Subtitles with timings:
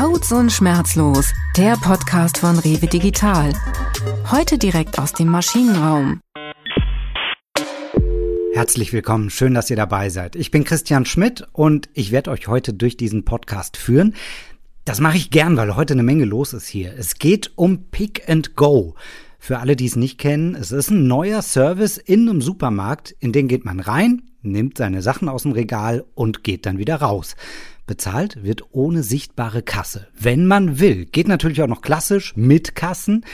[0.00, 3.52] Codes und Schmerzlos, der Podcast von Rewe Digital.
[4.30, 6.20] Heute direkt aus dem Maschinenraum.
[8.54, 10.36] Herzlich willkommen, schön, dass ihr dabei seid.
[10.36, 14.14] Ich bin Christian Schmidt und ich werde euch heute durch diesen Podcast führen.
[14.86, 16.94] Das mache ich gern, weil heute eine Menge los ist hier.
[16.96, 18.94] Es geht um Pick and Go.
[19.38, 23.32] Für alle, die es nicht kennen, es ist ein neuer Service in einem Supermarkt, in
[23.32, 27.36] den geht man rein, nimmt seine Sachen aus dem Regal und geht dann wieder raus.
[27.90, 30.06] Bezahlt wird ohne sichtbare Kasse.
[30.16, 31.06] Wenn man will.
[31.06, 33.24] Geht natürlich auch noch klassisch mit Kassen.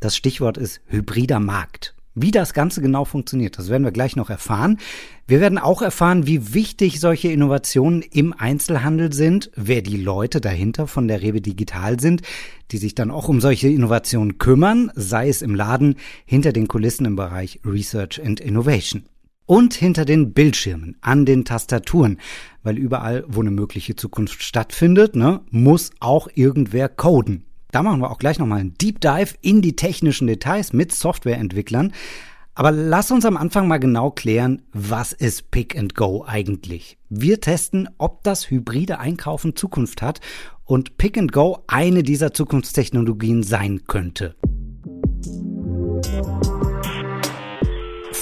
[0.00, 1.94] Das Stichwort ist hybrider Markt.
[2.14, 4.76] Wie das Ganze genau funktioniert, das werden wir gleich noch erfahren.
[5.26, 10.86] Wir werden auch erfahren, wie wichtig solche Innovationen im Einzelhandel sind, wer die Leute dahinter
[10.86, 12.20] von der Rewe Digital sind,
[12.70, 17.06] die sich dann auch um solche Innovationen kümmern, sei es im Laden, hinter den Kulissen
[17.06, 19.04] im Bereich Research and Innovation.
[19.52, 22.18] Und hinter den Bildschirmen, an den Tastaturen,
[22.62, 27.44] weil überall, wo eine mögliche Zukunft stattfindet, ne, muss auch irgendwer coden.
[27.70, 31.92] Da machen wir auch gleich nochmal einen Deep Dive in die technischen Details mit Softwareentwicklern.
[32.54, 36.96] Aber lass uns am Anfang mal genau klären, was ist Pick and Go eigentlich?
[37.10, 40.22] Wir testen, ob das hybride Einkaufen Zukunft hat
[40.64, 44.34] und Pick and Go eine dieser Zukunftstechnologien sein könnte.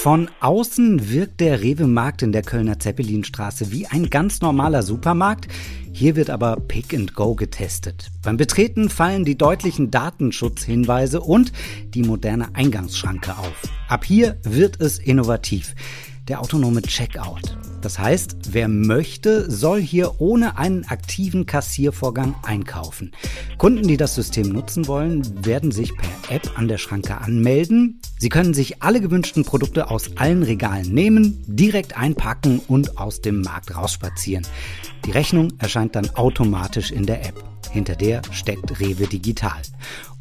[0.01, 5.47] Von außen wirkt der Rewe-Markt in der Kölner Zeppelinstraße wie ein ganz normaler Supermarkt.
[5.93, 8.09] Hier wird aber Pick and Go getestet.
[8.23, 11.53] Beim Betreten fallen die deutlichen Datenschutzhinweise und
[11.93, 13.53] die moderne Eingangsschranke auf.
[13.89, 15.75] Ab hier wird es innovativ.
[16.31, 17.57] Der autonome Checkout.
[17.81, 23.11] Das heißt, wer möchte, soll hier ohne einen aktiven Kassiervorgang einkaufen.
[23.57, 27.99] Kunden, die das System nutzen wollen, werden sich per App an der Schranke anmelden.
[28.17, 33.41] Sie können sich alle gewünschten Produkte aus allen Regalen nehmen, direkt einpacken und aus dem
[33.41, 34.47] Markt rausspazieren.
[35.03, 37.50] Die Rechnung erscheint dann automatisch in der App.
[37.71, 39.61] Hinter der steckt Rewe Digital.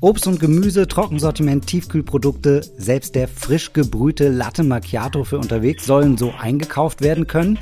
[0.00, 6.32] Obst und Gemüse, Trockensortiment, Tiefkühlprodukte, selbst der frisch gebrühte Latte Macchiato für unterwegs sollen so
[6.38, 7.58] eingekauft werden können.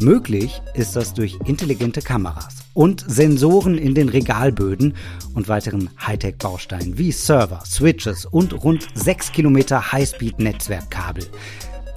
[0.00, 4.94] Möglich ist das durch intelligente Kameras und Sensoren in den Regalböden
[5.34, 11.26] und weiteren Hightech-Bausteinen wie Server, Switches und rund 6 Kilometer Highspeed-Netzwerkkabel.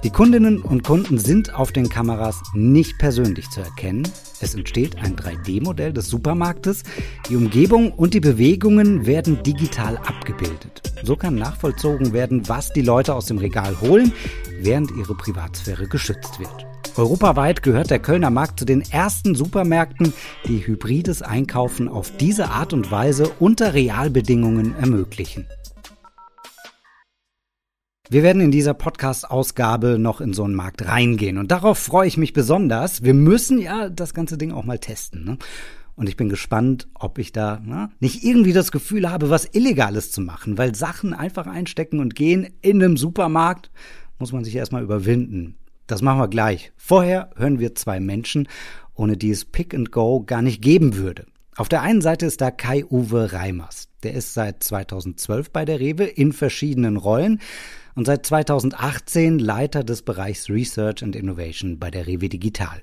[0.04, 4.02] Die Kundinnen und Kunden sind auf den Kameras nicht persönlich zu erkennen.
[4.40, 6.82] Es entsteht ein 3D-Modell des Supermarktes.
[7.28, 10.82] Die Umgebung und die Bewegungen werden digital abgebildet.
[11.04, 14.12] So kann nachvollzogen werden, was die Leute aus dem Regal holen,
[14.60, 16.66] während ihre Privatsphäre geschützt wird.
[16.96, 20.12] Europaweit gehört der Kölner Markt zu den ersten Supermärkten,
[20.48, 25.46] die hybrides Einkaufen auf diese Art und Weise unter Realbedingungen ermöglichen.
[28.08, 32.16] Wir werden in dieser Podcast-Ausgabe noch in so einen Markt reingehen und darauf freue ich
[32.16, 33.04] mich besonders.
[33.04, 35.24] Wir müssen ja das ganze Ding auch mal testen.
[35.24, 35.38] Ne?
[35.94, 40.10] Und ich bin gespannt, ob ich da na, nicht irgendwie das Gefühl habe, was Illegales
[40.10, 43.70] zu machen, weil Sachen einfach einstecken und gehen in einem Supermarkt
[44.18, 45.54] muss man sich erstmal überwinden.
[45.86, 46.72] Das machen wir gleich.
[46.76, 48.48] Vorher hören wir zwei Menschen,
[48.94, 51.26] ohne die es Pick and Go gar nicht geben würde.
[51.56, 53.88] Auf der einen Seite ist da Kai-Uwe Reimers.
[54.02, 57.40] Der ist seit 2012 bei der Rewe in verschiedenen Rollen
[57.94, 62.82] und seit 2018 Leiter des Bereichs Research and Innovation bei der Rewe Digital.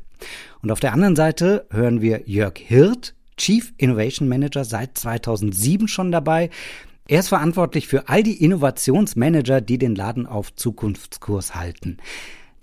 [0.62, 6.12] Und auf der anderen Seite hören wir Jörg Hirt, Chief Innovation Manager seit 2007 schon
[6.12, 6.50] dabei.
[7.08, 11.98] Er ist verantwortlich für all die Innovationsmanager, die den Laden auf Zukunftskurs halten.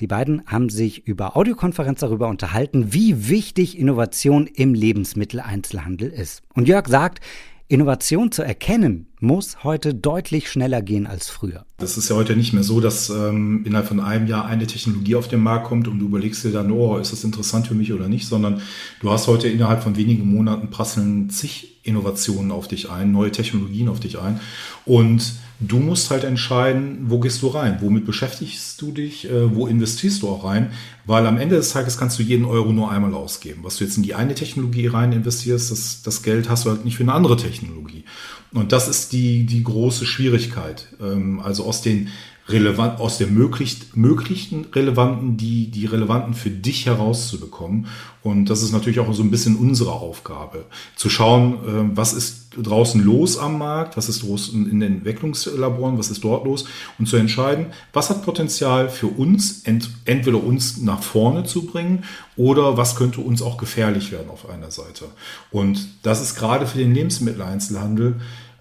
[0.00, 6.42] Die beiden haben sich über Audiokonferenz darüber unterhalten, wie wichtig Innovation im Lebensmitteleinzelhandel ist.
[6.54, 7.20] Und Jörg sagt,
[7.68, 11.66] Innovation zu erkennen muss heute deutlich schneller gehen als früher.
[11.78, 15.16] Das ist ja heute nicht mehr so, dass ähm, innerhalb von einem Jahr eine Technologie
[15.16, 17.92] auf den Markt kommt und du überlegst dir dann, oh, ist das interessant für mich
[17.92, 18.62] oder nicht, sondern
[19.00, 23.88] du hast heute innerhalb von wenigen Monaten prasseln zig Innovationen auf dich ein, neue Technologien
[23.88, 24.40] auf dich ein
[24.84, 29.66] und Du musst halt entscheiden, wo gehst du rein, womit beschäftigst du dich, äh, wo
[29.66, 30.70] investierst du auch rein,
[31.06, 33.60] weil am Ende des Tages kannst du jeden Euro nur einmal ausgeben.
[33.62, 36.84] Was du jetzt in die eine Technologie rein investierst, das, das Geld hast du halt
[36.84, 38.04] nicht für eine andere Technologie.
[38.52, 40.88] Und das ist die, die große Schwierigkeit.
[41.00, 42.08] Ähm, also aus den
[42.48, 47.86] relevant, aus der möglichst, möglichen relevanten, die, die relevanten für dich herauszubekommen.
[48.22, 50.64] Und das ist natürlich auch so ein bisschen unsere Aufgabe,
[50.94, 55.98] zu schauen, äh, was ist draußen los am Markt, was ist draußen in den Entwicklungslaboren,
[55.98, 56.64] was ist dort los
[56.98, 62.04] und zu entscheiden, was hat Potenzial für uns, ent, entweder uns nach vorne zu bringen
[62.36, 65.06] oder was könnte uns auch gefährlich werden auf einer Seite.
[65.50, 68.20] Und das ist gerade für den Lebensmitteleinzelhandel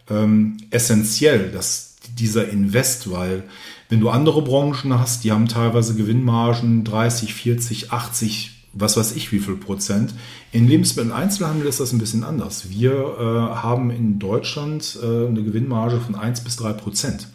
[0.09, 3.43] ähm, essentiell, dass dieser Invest, weil
[3.89, 9.31] wenn du andere Branchen hast, die haben teilweise Gewinnmargen 30, 40, 80 was weiß ich
[9.31, 10.13] wie viel Prozent.
[10.51, 12.69] In Lebensmitteleinzelhandel ist das ein bisschen anders.
[12.69, 17.29] Wir äh, haben in Deutschland äh, eine Gewinnmarge von 1 bis 3 Prozent.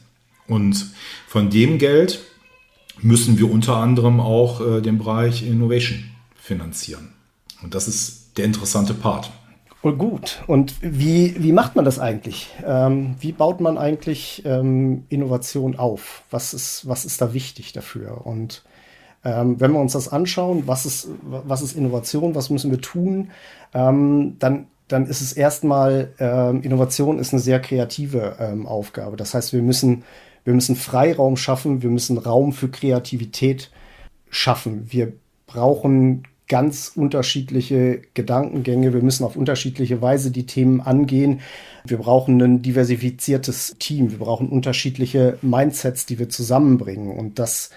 [0.46, 0.90] Und
[1.26, 2.20] von dem Geld
[3.00, 6.04] müssen wir unter anderem auch äh, den Bereich Innovation
[6.34, 7.08] finanzieren.
[7.62, 9.30] Und das ist der interessante Part.
[9.82, 10.42] Und gut.
[10.46, 12.50] Und wie, wie macht man das eigentlich?
[12.66, 16.22] Ähm, wie baut man eigentlich ähm, Innovation auf?
[16.30, 18.26] Was ist, was ist da wichtig dafür?
[18.26, 18.62] Und
[19.24, 23.30] ähm, wenn wir uns das anschauen, was ist, was ist Innovation, was müssen wir tun,
[23.72, 29.16] ähm, dann, dann ist es erstmal, ähm, Innovation ist eine sehr kreative ähm, Aufgabe.
[29.16, 30.04] Das heißt, wir müssen,
[30.44, 33.70] wir müssen Freiraum schaffen, wir müssen Raum für Kreativität
[34.28, 34.86] schaffen.
[34.90, 35.12] Wir
[35.46, 38.92] brauchen ganz unterschiedliche Gedankengänge.
[38.92, 41.40] Wir müssen auf unterschiedliche Weise die Themen angehen.
[41.86, 44.10] Wir brauchen ein diversifiziertes Team.
[44.10, 47.70] Wir brauchen unterschiedliche Mindsets, die wir zusammenbringen und das,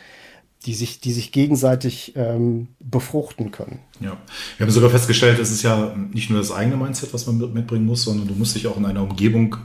[0.66, 3.80] die sich, die sich gegenseitig ähm, befruchten können.
[4.00, 4.18] Ja,
[4.58, 7.86] wir haben sogar festgestellt, es ist ja nicht nur das eigene Mindset, was man mitbringen
[7.86, 9.56] muss, sondern du musst dich auch in einer Umgebung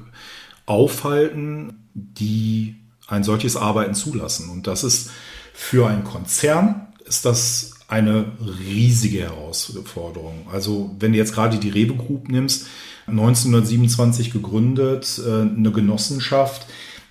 [0.66, 2.76] aufhalten, die
[3.06, 4.50] ein solches Arbeiten zulassen.
[4.50, 5.10] Und das ist
[5.54, 8.26] für einen Konzern ist das eine
[8.68, 10.46] riesige Herausforderung.
[10.52, 12.66] Also wenn du jetzt gerade die Rewe Group nimmst,
[13.06, 16.66] 1927 gegründet, äh, eine Genossenschaft,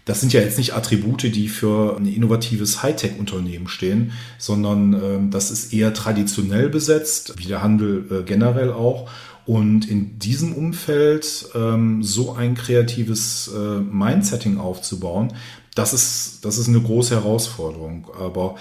[0.06, 5.52] das sind ja jetzt nicht Attribute, die für ein innovatives Hightech-Unternehmen stehen, sondern ähm, das
[5.52, 9.10] ist eher traditionell besetzt, wie der Handel äh, generell auch.
[9.46, 15.34] Und in diesem Umfeld ähm, so ein kreatives äh, Mindsetting aufzubauen,
[15.76, 18.08] das ist, das ist eine große Herausforderung.
[18.18, 18.56] Aber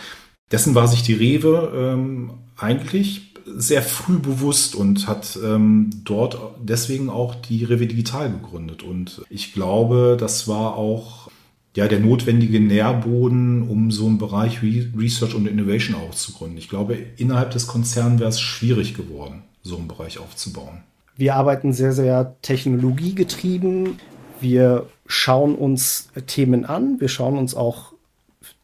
[0.50, 7.08] dessen war sich die Rewe ähm, eigentlich sehr früh bewusst und hat ähm, dort deswegen
[7.08, 8.82] auch die Rewe Digital gegründet.
[8.82, 11.30] Und ich glaube, das war auch
[11.76, 16.56] ja, der notwendige Nährboden, um so einen Bereich Research und Innovation auch zu gründen.
[16.56, 20.82] Ich glaube, innerhalb des Konzerns wäre es schwierig geworden, so einen Bereich aufzubauen.
[21.16, 23.98] Wir arbeiten sehr, sehr technologiegetrieben.
[24.40, 26.98] Wir schauen uns Themen an.
[27.00, 27.92] Wir schauen uns auch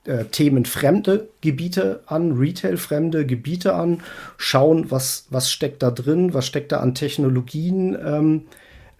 [0.04, 4.00] äh, themenfremde Gebiete an, retailfremde Gebiete an,
[4.36, 8.42] schauen, was, was steckt da drin, was steckt da an Technologien ähm,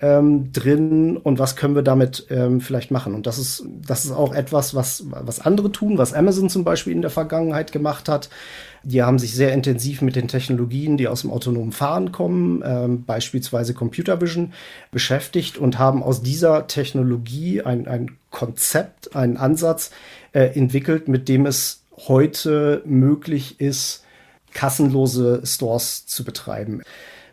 [0.02, 3.14] ähm, drin und was können wir damit ähm, vielleicht machen.
[3.14, 6.92] Und das ist, das ist auch etwas, was, was andere tun, was Amazon zum Beispiel
[6.92, 8.28] in der Vergangenheit gemacht hat.
[8.82, 13.04] Die haben sich sehr intensiv mit den Technologien, die aus dem autonomen Fahren kommen, ähm,
[13.04, 14.52] beispielsweise Computer Vision,
[14.90, 19.92] beschäftigt und haben aus dieser Technologie ein, ein Konzept, einen Ansatz
[20.32, 24.04] äh, entwickelt, mit dem es heute möglich ist,
[24.52, 26.82] kassenlose Stores zu betreiben.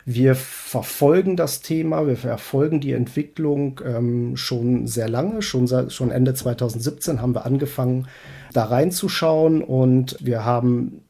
[0.06, 5.42] Wir verfolgen das Thema, wir verfolgen die Entwicklung ähm, schon sehr lange.
[5.42, 8.08] Schon, schon Ende 2017 haben wir angefangen,
[8.52, 11.02] da reinzuschauen und wir haben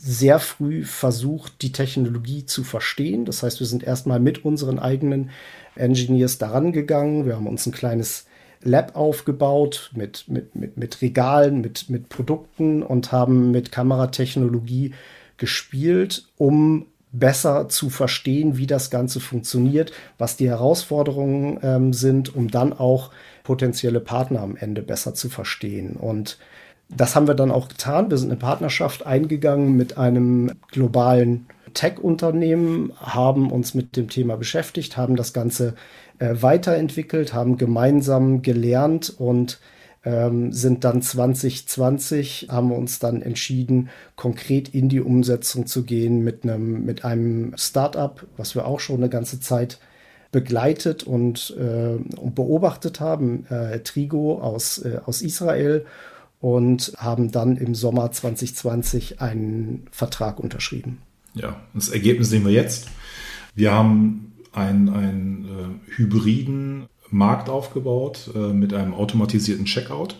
[0.00, 3.24] sehr früh versucht, die Technologie zu verstehen.
[3.24, 5.30] Das heißt, wir sind erstmal mit unseren eigenen
[5.74, 7.26] Engineers daran gegangen.
[7.26, 8.27] Wir haben uns ein kleines
[8.62, 14.94] Lab aufgebaut mit, mit, mit, mit Regalen, mit, mit Produkten und haben mit Kameratechnologie
[15.36, 22.50] gespielt, um besser zu verstehen, wie das Ganze funktioniert, was die Herausforderungen ähm, sind, um
[22.50, 23.10] dann auch
[23.44, 25.96] potenzielle Partner am Ende besser zu verstehen.
[25.96, 26.38] Und
[26.90, 28.10] das haben wir dann auch getan.
[28.10, 34.96] Wir sind eine Partnerschaft eingegangen mit einem globalen Tech-Unternehmen, haben uns mit dem Thema beschäftigt,
[34.96, 35.74] haben das Ganze
[36.18, 39.60] äh, weiterentwickelt, haben gemeinsam gelernt und
[40.04, 46.44] ähm, sind dann 2020, haben uns dann entschieden, konkret in die Umsetzung zu gehen mit
[46.44, 49.78] einem, mit einem Startup, was wir auch schon eine ganze Zeit
[50.30, 55.84] begleitet und, äh, und beobachtet haben, äh, Trigo aus, äh, aus Israel
[56.40, 61.02] und haben dann im Sommer 2020 einen Vertrag unterschrieben.
[61.38, 62.88] Ja, das Ergebnis sehen wir jetzt.
[63.54, 70.16] Wir haben einen, einen äh, hybriden Markt aufgebaut äh, mit einem automatisierten Checkout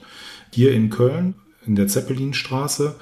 [0.53, 1.35] hier in Köln
[1.67, 2.97] in der Zeppelinstraße.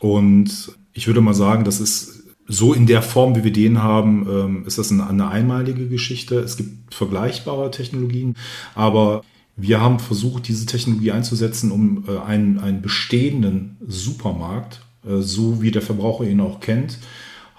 [0.00, 4.26] Und ich würde mal sagen, das ist so in der Form, wie wir den haben,
[4.28, 6.40] ähm, ist das eine, eine einmalige Geschichte.
[6.40, 8.36] Es gibt vergleichbare Technologien,
[8.74, 9.22] aber
[9.56, 15.70] wir haben versucht, diese Technologie einzusetzen, um äh, einen, einen bestehenden Supermarkt, äh, so wie
[15.70, 16.98] der Verbraucher ihn auch kennt,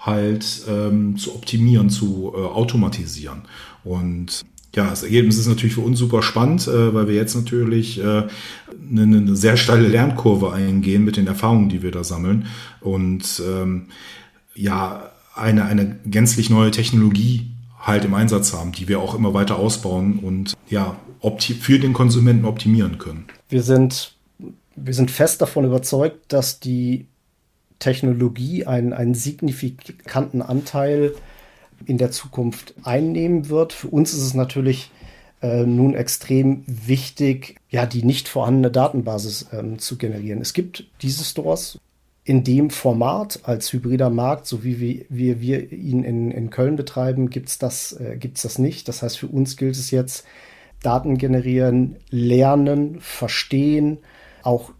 [0.02, 3.42] halt ähm, zu optimieren, zu äh, automatisieren.
[3.84, 4.44] Und
[4.74, 8.02] ja, das Ergebnis ist natürlich für uns super spannend, äh, weil wir jetzt natürlich äh,
[8.02, 12.46] eine, eine, sehr steile Lernkurve eingehen mit den Erfahrungen, die wir da sammeln.
[12.80, 13.86] Und ähm,
[14.54, 19.56] ja, eine, eine gänzlich neue Technologie halt im Einsatz haben, die wir auch immer weiter
[19.56, 20.96] ausbauen und ja,
[21.60, 23.24] für den Konsumenten optimieren können.
[23.48, 24.14] Wir sind,
[24.76, 27.06] wir sind fest davon überzeugt, dass die
[27.82, 31.14] Technologie einen, einen signifikanten Anteil
[31.84, 33.72] in der Zukunft einnehmen wird.
[33.72, 34.90] Für uns ist es natürlich
[35.42, 40.40] äh, nun extrem wichtig, ja, die nicht vorhandene Datenbasis ähm, zu generieren.
[40.40, 41.78] Es gibt diese Stores
[42.24, 46.76] in dem Format als hybrider Markt, so wie wir, wie wir ihn in, in Köln
[46.76, 48.86] betreiben, gibt es das, äh, das nicht.
[48.86, 50.24] Das heißt, für uns gilt es jetzt,
[50.82, 53.98] Daten generieren, lernen, verstehen,
[54.42, 54.70] auch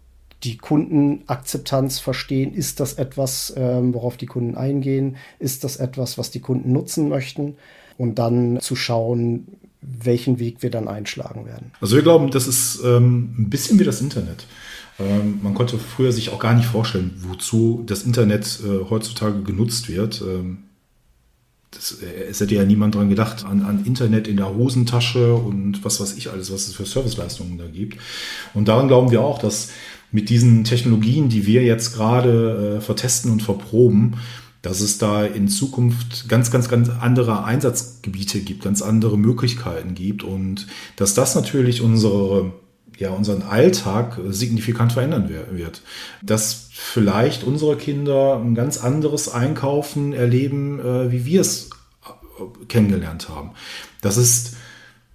[0.43, 2.53] die Kundenakzeptanz verstehen.
[2.53, 5.15] Ist das etwas, ähm, worauf die Kunden eingehen?
[5.39, 7.55] Ist das etwas, was die Kunden nutzen möchten?
[7.97, 9.47] Und dann zu schauen,
[9.81, 11.71] welchen Weg wir dann einschlagen werden.
[11.81, 14.45] Also wir glauben, das ist ähm, ein bisschen wie das Internet.
[14.99, 19.89] Ähm, man konnte früher sich auch gar nicht vorstellen, wozu das Internet äh, heutzutage genutzt
[19.89, 20.21] wird.
[20.21, 20.59] Ähm,
[21.71, 25.83] das, äh, es hätte ja niemand dran gedacht, an, an, Internet in der Hosentasche und
[25.83, 27.97] was weiß ich alles, was es für Serviceleistungen da gibt.
[28.53, 29.69] Und daran glauben wir auch, dass
[30.13, 34.15] mit diesen Technologien, die wir jetzt gerade äh, vertesten und verproben,
[34.61, 40.23] dass es da in Zukunft ganz, ganz, ganz andere Einsatzgebiete gibt, ganz andere Möglichkeiten gibt
[40.23, 42.53] und dass das natürlich unsere
[42.99, 45.81] ja, unseren Alltag signifikant verändern wird.
[46.21, 51.71] Dass vielleicht unsere Kinder ein ganz anderes Einkaufen erleben, äh, wie wir es
[52.05, 53.51] äh, kennengelernt haben.
[54.01, 54.55] Das ist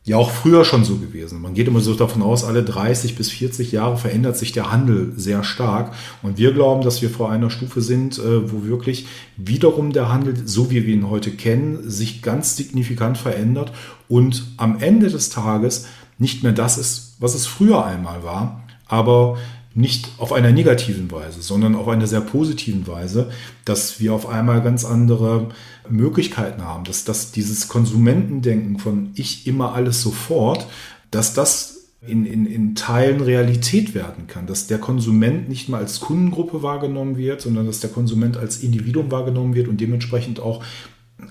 [0.08, 1.42] ja auch früher schon so gewesen.
[1.42, 5.12] Man geht immer so davon aus, alle 30 bis 40 Jahre verändert sich der Handel
[5.16, 5.92] sehr stark.
[6.22, 10.34] Und wir glauben, dass wir vor einer Stufe sind, äh, wo wirklich wiederum der Handel,
[10.46, 13.72] so wie wir ihn heute kennen, sich ganz signifikant verändert
[14.08, 15.86] und am Ende des Tages
[16.18, 19.36] nicht mehr das ist, was es früher einmal war, aber
[19.74, 23.30] nicht auf einer negativen Weise, sondern auf einer sehr positiven Weise,
[23.64, 25.50] dass wir auf einmal ganz andere
[25.88, 30.66] Möglichkeiten haben, dass, dass dieses Konsumentendenken von ich immer alles sofort,
[31.10, 36.00] dass das in, in, in Teilen Realität werden kann, dass der Konsument nicht mehr als
[36.00, 40.64] Kundengruppe wahrgenommen wird, sondern dass der Konsument als Individuum wahrgenommen wird und dementsprechend auch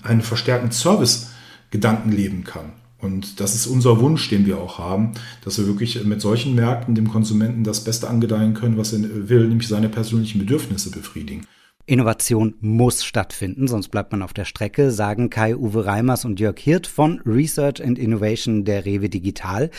[0.02, 2.72] einen verstärkten Service-Gedanken leben kann.
[3.00, 5.12] Und das ist unser Wunsch, den wir auch haben,
[5.44, 9.46] dass wir wirklich mit solchen Märkten dem Konsumenten das Beste angedeihen können, was er will,
[9.48, 11.46] nämlich seine persönlichen Bedürfnisse befriedigen.
[11.86, 16.86] Innovation muss stattfinden, sonst bleibt man auf der Strecke, sagen Kai-Uwe Reimers und Jörg Hirt
[16.86, 19.70] von Research and Innovation der Rewe Digital.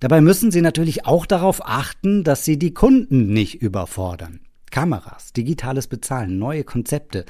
[0.00, 4.40] Dabei müssen sie natürlich auch darauf achten, dass sie die Kunden nicht überfordern.
[4.70, 7.24] Kameras, digitales Bezahlen, neue Konzepte.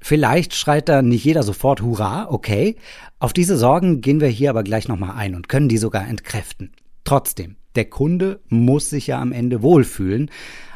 [0.00, 2.76] Vielleicht schreit da nicht jeder sofort Hurra, okay.
[3.18, 6.72] Auf diese Sorgen gehen wir hier aber gleich nochmal ein und können die sogar entkräften.
[7.04, 10.30] Trotzdem, der Kunde muss sich ja am Ende wohlfühlen.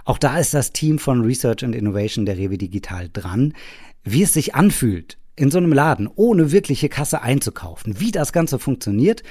[0.04, 3.54] Auch da ist das Team von Research and Innovation der Rewe Digital dran.
[4.02, 8.58] Wie es sich anfühlt, in so einem Laden ohne wirkliche Kasse einzukaufen, wie das Ganze
[8.58, 9.22] funktioniert,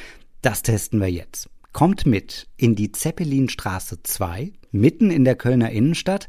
[0.42, 1.50] das testen wir jetzt.
[1.74, 6.28] Kommt mit in die Zeppelinstraße 2, mitten in der Kölner Innenstadt.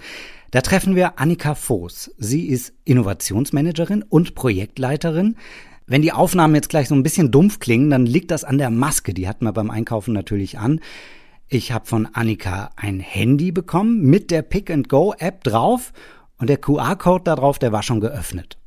[0.52, 2.11] Da treffen wir Annika Voß.
[2.18, 5.37] Sie ist Innovationsmanagerin und Projektleiterin.
[5.87, 8.68] Wenn die Aufnahmen jetzt gleich so ein bisschen dumpf klingen, dann liegt das an der
[8.68, 9.14] Maske.
[9.14, 10.80] Die hatten wir beim Einkaufen natürlich an.
[11.49, 15.94] Ich habe von Annika ein Handy bekommen mit der Pick-and-Go-App drauf
[16.37, 18.59] und der QR-Code da drauf, der war schon geöffnet.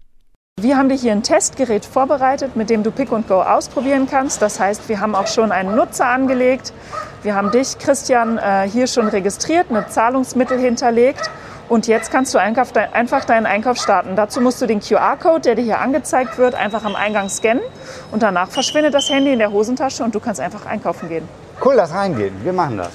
[0.59, 4.41] Wir haben dir hier ein Testgerät vorbereitet, mit dem du Pick and Go ausprobieren kannst.
[4.41, 6.73] Das heißt, wir haben auch schon einen Nutzer angelegt.
[7.21, 11.29] Wir haben dich, Christian, äh, hier schon registriert, eine Zahlungsmittel hinterlegt.
[11.67, 14.15] Und jetzt kannst du einfach deinen Einkauf starten.
[14.15, 17.63] Dazu musst du den QR-Code, der dir hier angezeigt wird, einfach am Eingang scannen.
[18.11, 21.27] Und danach verschwindet das Handy in der Hosentasche und du kannst einfach einkaufen gehen.
[21.63, 22.35] Cool, lass reingehen.
[22.43, 22.91] Wir machen das.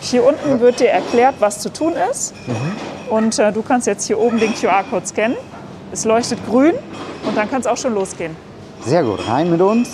[0.00, 2.34] Hier unten wird dir erklärt, was zu tun ist.
[2.46, 3.10] Mhm.
[3.10, 5.36] Und äh, du kannst jetzt hier oben den QR-Code scannen.
[5.90, 6.74] Es leuchtet grün
[7.24, 8.36] und dann kann es auch schon losgehen.
[8.84, 9.90] Sehr gut, rein mit uns.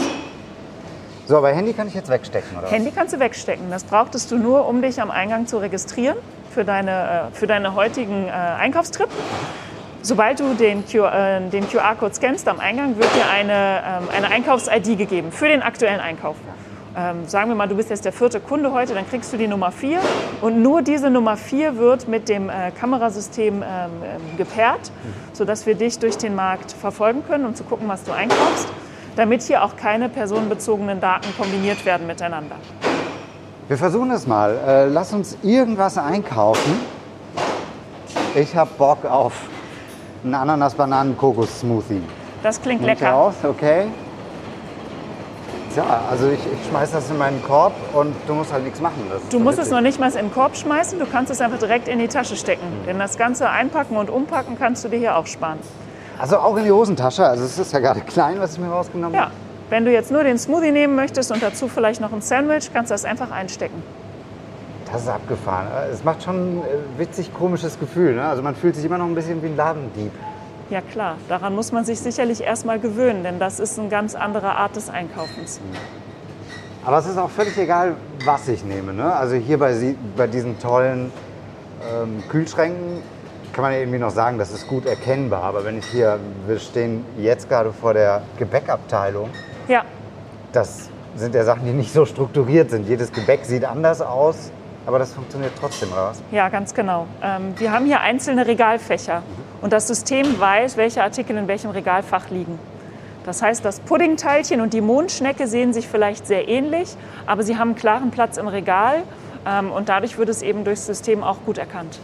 [1.27, 2.67] So, aber Handy kann ich jetzt wegstecken, oder?
[2.69, 3.71] Handy kannst du wegstecken.
[3.71, 6.17] Das brauchtest du nur, um dich am Eingang zu registrieren
[6.53, 9.09] für deine, äh, für deine heutigen äh, Einkaufstrip.
[10.03, 14.99] Sobald du den, QR, äh, QR-Code scannst am Eingang, wird dir eine, ähm, eine Einkaufs-ID
[14.99, 16.37] gegeben für den aktuellen Einkauf
[16.97, 19.49] ähm, sagen wir mal, du bist jetzt der vierte Kunde heute, dann kriegst du die
[19.49, 19.99] Nummer 4
[20.41, 24.91] und nur diese Nummer 4 wird mit dem äh, Kamerasystem ähm, ähm, gepaart,
[25.33, 28.69] sodass wir dich durch den Markt verfolgen können, um zu gucken, was du einkaufst,
[29.17, 32.57] damit hier auch keine personenbezogenen Daten kombiniert werden miteinander.
[33.69, 34.59] Wir versuchen es mal.
[34.67, 36.81] Äh, lass uns irgendwas einkaufen.
[38.35, 39.33] Ich habe Bock auf
[40.25, 42.03] einen Ananas-Bananen-Kokos-Smoothie.
[42.43, 43.15] Das klingt Nimmt lecker.
[43.15, 43.87] Aus, okay.
[45.77, 49.11] Ja, also ich, ich schmeiße das in meinen Korb und du musst halt nichts machen.
[49.31, 51.89] du musst es noch nicht mal in den Korb schmeißen, du kannst es einfach direkt
[51.89, 52.67] in die Tasche stecken.
[52.67, 52.87] Mhm.
[52.87, 55.59] Denn das ganze Einpacken und Umpacken kannst du dir hier auch sparen.
[56.19, 57.25] Also auch in die Hosentasche?
[57.27, 59.31] Also es ist ja gerade klein, was ich mir rausgenommen habe.
[59.31, 59.37] Ja,
[59.73, 62.91] wenn du jetzt nur den Smoothie nehmen möchtest und dazu vielleicht noch ein Sandwich, kannst
[62.91, 63.83] du das einfach einstecken.
[64.93, 65.67] Das ist abgefahren.
[65.91, 66.63] Es macht schon ein
[66.99, 68.15] witzig komisches Gefühl.
[68.15, 68.23] Ne?
[68.23, 70.13] Also man fühlt sich immer noch ein bisschen wie ein Ladendieb.
[70.69, 74.57] Ja klar, daran muss man sich sicherlich erstmal gewöhnen, denn das ist eine ganz andere
[74.57, 75.59] Art des Einkaufens.
[76.85, 77.95] Aber es ist auch völlig egal,
[78.27, 78.93] was ich nehme.
[78.93, 79.11] Ne?
[79.11, 79.75] Also hier bei,
[80.19, 81.11] bei diesen tollen
[81.91, 83.03] ähm, Kühlschränken
[83.55, 85.45] kann man ja irgendwie noch sagen, das ist gut erkennbar.
[85.45, 89.31] Aber wenn ich hier, wir stehen jetzt gerade vor der Gebäckabteilung,
[89.69, 89.85] Ja,
[90.53, 92.89] das sind ja Sachen, die nicht so strukturiert sind.
[92.89, 94.51] Jedes Gebäck sieht anders aus,
[94.87, 96.23] aber das funktioniert trotzdem, oder was?
[96.31, 97.07] ja, ganz genau.
[97.23, 99.23] Ähm, wir haben hier einzelne Regalfächer
[99.61, 102.59] und das System weiß, welche Artikel in welchem Regalfach liegen.
[103.25, 107.69] Das heißt, das Puddingteilchen und die Mondschnecke sehen sich vielleicht sehr ähnlich, aber sie haben
[107.69, 109.03] einen klaren Platz im Regal
[109.47, 112.01] ähm, und dadurch wird es eben durchs System auch gut erkannt.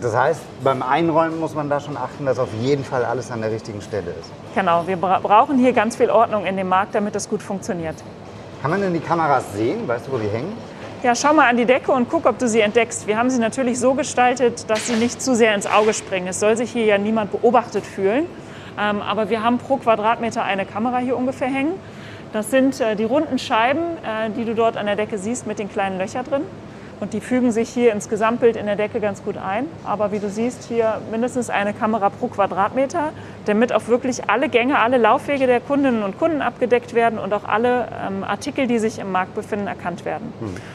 [0.00, 3.42] Das heißt, beim Einräumen muss man da schon achten, dass auf jeden Fall alles an
[3.42, 4.30] der richtigen Stelle ist.
[4.54, 7.96] Genau, wir bra brauchen hier ganz viel Ordnung in dem Markt, damit das gut funktioniert.
[8.62, 9.86] Kann man denn die Kameras sehen?
[9.86, 10.56] Weißt du, wo die hängen?
[11.02, 13.06] Ja, schau mal an die Decke und guck, ob du sie entdeckst.
[13.06, 16.28] Wir haben sie natürlich so gestaltet, dass sie nicht zu sehr ins Auge springen.
[16.28, 18.26] Es soll sich hier ja niemand beobachtet fühlen.
[18.78, 21.72] Ähm, aber wir haben pro Quadratmeter eine Kamera hier ungefähr hängen.
[22.32, 25.58] Das sind äh, die runden Scheiben, äh, die du dort an der Decke siehst mit
[25.58, 26.42] den kleinen Löchern drin.
[27.00, 29.66] Und die fügen sich hier ins Gesamtbild in der Decke ganz gut ein.
[29.84, 33.12] Aber wie du siehst, hier mindestens eine Kamera pro Quadratmeter,
[33.46, 37.44] damit auch wirklich alle Gänge, alle Laufwege der Kundinnen und Kunden abgedeckt werden und auch
[37.44, 40.32] alle ähm, Artikel, die sich im Markt befinden, erkannt werden.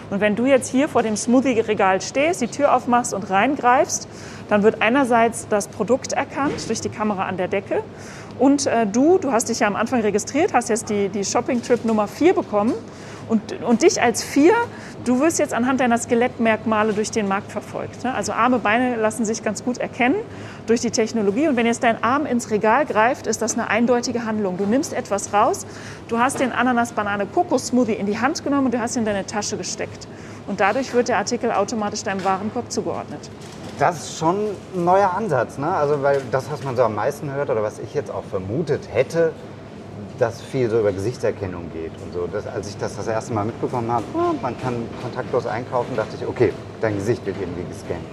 [0.09, 4.07] Und wenn du jetzt hier vor dem Smoothie-Regal stehst, die Tür aufmachst und reingreifst,
[4.49, 7.83] dann wird einerseits das Produkt erkannt durch die Kamera an der Decke.
[8.39, 11.85] Und äh, du, du hast dich ja am Anfang registriert, hast jetzt die, die Shopping-Trip
[11.85, 12.73] Nummer 4 bekommen.
[13.27, 14.53] Und, und dich als vier,
[15.03, 18.03] du wirst jetzt anhand deiner Skelettmerkmale durch den Markt verfolgt.
[18.03, 18.13] ne?
[18.13, 20.15] Also Arme, Beine lassen sich ganz gut erkennen
[20.67, 21.47] durch die Technologie.
[21.47, 24.57] Und wenn jetzt dein Arm ins Regal greift, ist das eine eindeutige Handlung.
[24.57, 25.65] Du nimmst etwas raus,
[26.07, 29.57] du hast den Ananas-Banane-Kokos-Smoothie in die Hand genommen und du hast ihn in deine Tasche
[29.57, 30.07] gesteckt.
[30.47, 33.31] Und dadurch wird der Artikel automatisch deinem Warenkorb zugeordnet.
[33.79, 34.37] Das ist schon
[34.75, 35.67] ein neuer Ansatz, ne?
[35.67, 38.87] Also weil das, was man so am meisten hört oder was ich jetzt auch vermutet
[38.91, 39.33] hätte,
[40.19, 42.27] dass viel so über Gesichtserkennung geht und so.
[42.31, 46.15] Das, als ich das das erste Mal mitbekommen habe, ah, man kann kontaktlos einkaufen, dachte
[46.19, 48.05] ich, okay, dein Gesicht wird irgendwie gescannt.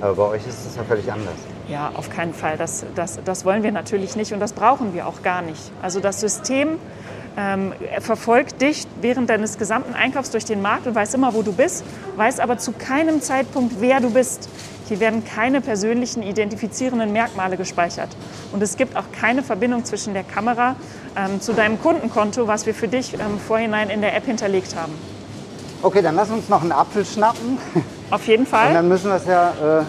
[0.00, 1.36] Aber bei euch ist es ja völlig anders.
[1.68, 2.58] Ja, auf keinen Fall.
[2.58, 5.72] Das, das, das wollen wir natürlich nicht und das brauchen wir auch gar nicht.
[5.80, 6.78] Also das System
[7.36, 11.52] ähm, verfolgt dich während deines gesamten Einkaufs durch den Markt und weiß immer, wo du
[11.52, 11.84] bist,
[12.16, 14.48] weiß aber zu keinem Zeitpunkt, wer du bist.
[14.88, 18.08] Hier werden keine persönlichen identifizierenden Merkmale gespeichert.
[18.52, 20.76] Und es gibt auch keine Verbindung zwischen der Kamera
[21.16, 24.92] ähm, zu deinem Kundenkonto, was wir für dich ähm, vorhinein in der App hinterlegt haben.
[25.82, 27.58] Okay, dann lass uns noch einen Apfel schnappen
[28.10, 28.72] Auf jeden und Fall.
[28.72, 29.84] dann müssen wir es ja äh,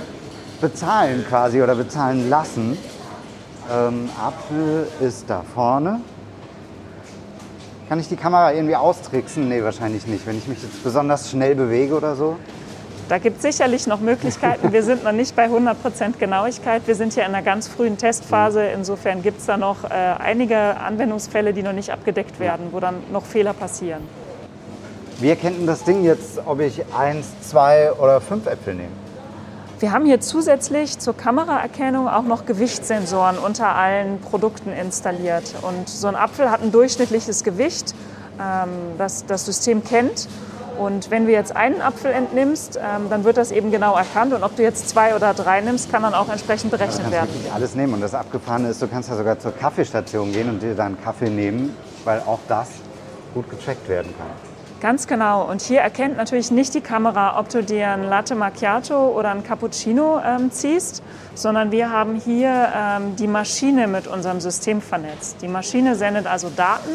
[0.60, 2.78] bezahlen quasi oder bezahlen lassen.
[3.72, 6.02] Ähm, Apfel ist da vorne.
[7.88, 9.48] Kann ich die Kamera irgendwie austricksen?
[9.48, 10.26] Nee, wahrscheinlich nicht.
[10.26, 12.38] Wenn ich mich jetzt besonders schnell bewege oder so.
[13.10, 14.74] Da gibt es sicherlich noch Möglichkeiten.
[14.74, 16.82] Wir sind noch nicht bei 100% Genauigkeit.
[16.88, 18.63] Wir sind hier in einer ganz frühen Testphase.
[18.65, 22.96] Insofern gibt es da noch äh, einige Anwendungsfälle, die noch nicht abgedeckt werden, wo dann
[23.13, 24.02] noch Fehler passieren.
[25.20, 28.91] Wie erkennt denn das Ding jetzt, ob ich eins, zwei oder fünf Äpfel nehme?
[29.80, 35.56] Wir haben hier zusätzlich zur Kameraerkennung auch noch Gewichtssensoren unter allen Produkten installiert.
[35.62, 37.96] Und so ein Apfel hat ein durchschnittliches Gewicht,
[38.38, 40.28] ähm, das das System kennt.
[40.78, 44.34] Und wenn du jetzt einen Apfel entnimmst, ähm, dann wird das eben genau erkannt.
[44.34, 47.12] Und ob du jetzt zwei oder drei nimmst, kann dann auch entsprechend Du berechnet kannst
[47.12, 47.30] werden.
[47.34, 47.94] wirklich alles nehmen.
[47.94, 51.02] Und das Abgefahrene ist, du kannst ja sogar zur Kaffeestation gehen und dir da einen
[51.02, 52.70] Kaffee nehmen, weil auch das
[53.34, 54.28] gut getrackt werden kann.
[54.80, 55.50] Ganz genau.
[55.50, 59.44] Und hier erkennt natürlich nicht die Kamera, ob du dir ein Latte Macchiato oder ein
[59.44, 61.02] Cappuccino ähm, ziehst,
[61.34, 65.38] sondern wir haben hier ähm, die Maschine mit unserem System vernetzt.
[65.42, 66.92] Die Maschine sendet also Daten,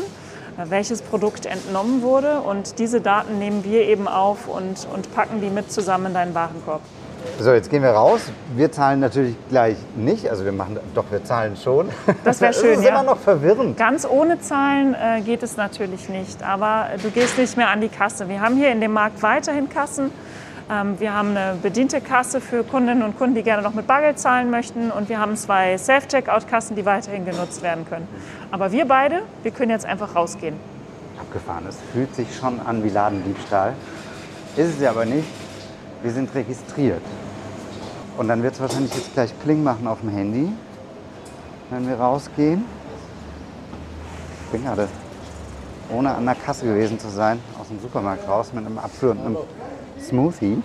[0.57, 5.51] welches Produkt entnommen wurde und diese Daten nehmen wir eben auf und, und packen die
[5.51, 6.81] mit zusammen in deinen Warenkorb.
[7.39, 8.21] So, jetzt gehen wir raus.
[8.57, 10.29] Wir zahlen natürlich gleich nicht.
[10.29, 11.89] Also wir machen, doch, wir zahlen schon.
[12.25, 12.91] Das wär Das schön, ist ja.
[12.91, 13.77] immer noch verwirrend.
[13.77, 17.81] Ganz ohne Zahlen äh, geht es natürlich nicht, aber äh, du gehst nicht mehr an
[17.81, 18.29] die Kasse.
[18.29, 20.11] Wir haben hier in dem Markt weiterhin Kassen.
[20.71, 24.19] Ähm, wir haben eine bediente Kasse für Kundinnen und Kunden, die gerne noch mit Bargeld
[24.19, 24.91] zahlen möchten.
[24.91, 28.09] Und wir haben zwei Self-Checkout-Kassen, die weiterhin genutzt werden können.
[28.51, 30.57] Aber wir beide, wir können jetzt einfach rausgehen.
[31.19, 31.67] Abgefahren.
[31.69, 33.75] Es fühlt sich schon an wie Ladendiebstahl.
[34.57, 35.29] Ist es ja aber nicht.
[36.03, 37.03] Wir sind registriert.
[38.19, 40.53] Und dann wird es wahrscheinlich jetzt gleich Kling machen auf dem Handy,
[41.71, 42.65] wenn wir rausgehen.
[44.47, 44.89] Ich bin gerade
[45.91, 49.21] ohne an der Kasse gewesen zu sein, aus dem Supermarkt raus mit einem Apfel und
[49.21, 49.37] einem
[50.03, 50.63] Smoothie.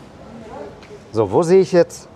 [1.11, 2.07] So, wo sehe ich jetzt?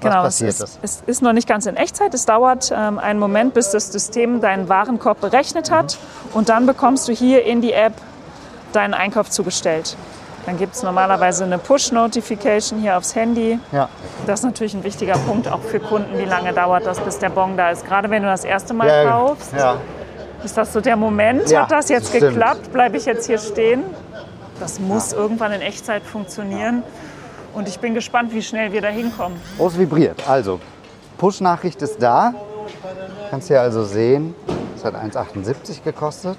[0.00, 0.78] Was genau, es passiert ist, ist?
[0.82, 2.14] es ist noch nicht ganz in Echtzeit.
[2.14, 5.98] Es dauert ähm, einen Moment, bis das System deinen Warenkorb berechnet hat.
[6.34, 7.94] Und dann bekommst du hier in die App
[8.72, 9.96] deinen Einkauf zugestellt.
[10.46, 13.58] Dann gibt es normalerweise eine Push-Notification hier aufs Handy.
[13.72, 13.88] Ja.
[14.26, 16.16] Das ist natürlich ein wichtiger Punkt auch für Kunden.
[16.18, 17.86] Wie lange dauert das, bis der Bon da ist?
[17.86, 19.76] Gerade wenn du das erste Mal ja, kaufst, ja.
[20.42, 21.50] ist das so der Moment?
[21.50, 22.32] Ja, Hat das jetzt stimmt.
[22.32, 22.72] geklappt?
[22.72, 23.82] Bleibe ich jetzt hier stehen?
[24.60, 26.82] Das muss irgendwann in Echtzeit funktionieren.
[27.54, 29.40] Und ich bin gespannt, wie schnell wir da hinkommen.
[29.58, 30.28] Es vibriert.
[30.28, 30.60] Also,
[31.16, 32.34] Push-Nachricht ist da.
[33.30, 34.34] Kannst hier also sehen,
[34.76, 36.36] es hat 1,78 gekostet.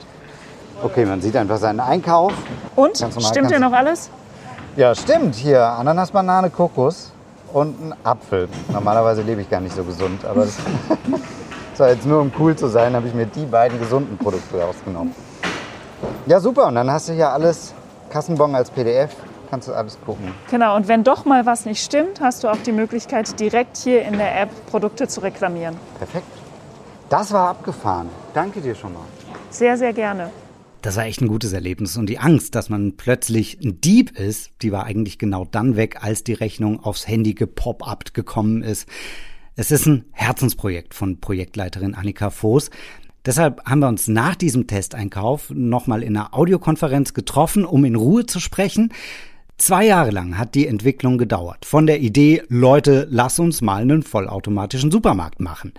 [0.84, 2.34] Okay, man sieht einfach seinen Einkauf.
[2.75, 2.99] Und?
[3.01, 4.10] Normal, Stimmt hier noch alles?
[4.75, 5.36] Ja, stimmt.
[5.36, 7.12] Hier Ananas, Banane, Kokos
[7.51, 8.47] und ein Apfel.
[8.71, 10.58] Normalerweise lebe ich gar nicht so gesund, aber das,
[11.71, 14.62] das war jetzt nur um cool zu sein, habe ich mir die beiden gesunden Produkte
[14.62, 15.13] rausgenommen.
[16.27, 16.67] Ja, super.
[16.67, 17.73] Und dann hast du hier alles
[18.10, 19.15] Kassenbon als PDF.
[19.50, 20.32] Kannst du alles gucken.
[20.52, 24.04] Genau, und wenn doch mal was nicht stimmt, hast du auch die Möglichkeit, direkt hier
[24.04, 25.76] in der App Produkte zu reklamieren.
[25.98, 26.28] Perfekt.
[27.10, 28.10] Das war abgefahren.
[28.36, 29.06] Danke dir schon mal.
[29.50, 30.30] Sehr, sehr gerne.
[30.82, 34.52] Das war echt ein gutes Erlebnis und die Angst, dass man plötzlich ein Dieb ist,
[34.62, 38.88] die war eigentlich genau dann weg, als die Rechnung aufs Handy gepop-upt gekommen ist.
[39.56, 42.69] Es ist ein Herzensprojekt von Projektleiterin Annika Voß.
[43.25, 48.25] Deshalb haben wir uns nach diesem Testeinkauf nochmal in einer Audiokonferenz getroffen, um in Ruhe
[48.25, 48.93] zu sprechen.
[49.58, 51.65] Zwei Jahre lang hat die Entwicklung gedauert.
[51.65, 55.73] Von der Idee, Leute, lass uns mal einen vollautomatischen Supermarkt machen.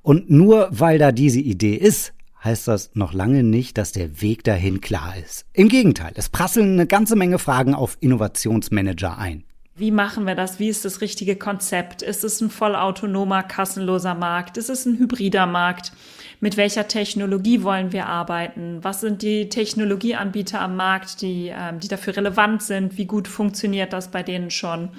[0.00, 4.44] Und nur weil da diese Idee ist, heißt das noch lange nicht, dass der Weg
[4.44, 5.44] dahin klar ist.
[5.52, 9.44] Im Gegenteil, es prasseln eine ganze Menge Fragen auf Innovationsmanager ein.
[9.76, 10.58] Wie machen wir das?
[10.58, 12.02] Wie ist das richtige Konzept?
[12.02, 14.56] Ist es ein vollautonomer, kassenloser Markt?
[14.56, 15.92] Ist es ein hybrider Markt?
[16.40, 18.78] Mit welcher Technologie wollen wir arbeiten?
[18.82, 22.96] Was sind die Technologieanbieter am Markt, die, ähm, die dafür relevant sind?
[22.96, 24.90] Wie gut funktioniert das bei denen schon?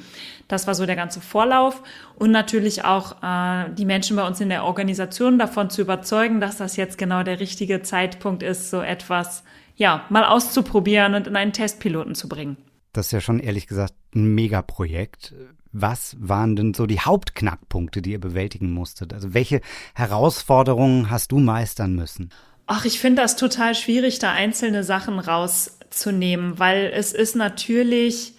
[0.50, 1.82] Das war so der ganze Vorlauf.
[2.16, 6.58] Und natürlich auch äh, die Menschen bei uns in der Organisation davon zu überzeugen, dass
[6.58, 9.44] das jetzt genau der richtige Zeitpunkt ist, so etwas
[9.78, 12.58] ja, mal auszuprobieren und in einen Testpiloten zu bringen.
[12.92, 15.34] Das ist ja schon ehrlich gesagt ein Megaprojekt.
[15.72, 19.14] Was waren denn so die Hauptknackpunkte, die ihr bewältigen musstet?
[19.14, 19.62] Also welche
[19.94, 22.32] Herausforderungen hast du meistern müssen?
[22.66, 28.34] Ach, ich finde das total schwierig, da einzelne Sachen rauszunehmen, weil es ist natürlich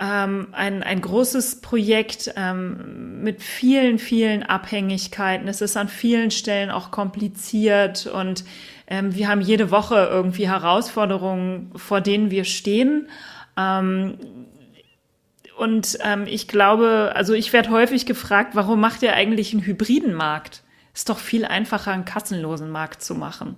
[0.00, 5.48] ähm, ein, ein großes Projekt ähm, mit vielen, vielen Abhängigkeiten.
[5.48, 8.44] Es ist an vielen Stellen auch kompliziert und
[8.88, 13.08] ähm, wir haben jede Woche irgendwie Herausforderungen, vor denen wir stehen.
[13.56, 14.18] Ähm,
[15.56, 20.12] und ähm, ich glaube, also ich werde häufig gefragt, warum macht ihr eigentlich einen hybriden
[20.12, 20.62] Markt?
[20.94, 23.56] Ist doch viel einfacher, einen kassenlosen Markt zu machen.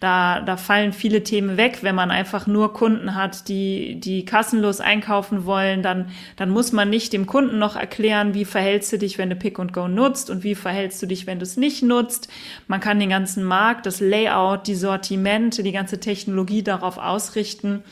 [0.00, 1.78] Da, da fallen viele Themen weg.
[1.82, 6.90] Wenn man einfach nur Kunden hat, die, die kassenlos einkaufen wollen, dann, dann muss man
[6.90, 10.30] nicht dem Kunden noch erklären, wie verhältst du dich, wenn du Pick and Go nutzt
[10.30, 12.28] und wie verhältst du dich, wenn du es nicht nutzt.
[12.66, 17.82] Man kann den ganzen Markt, das Layout, die Sortimente, die ganze Technologie darauf ausrichten,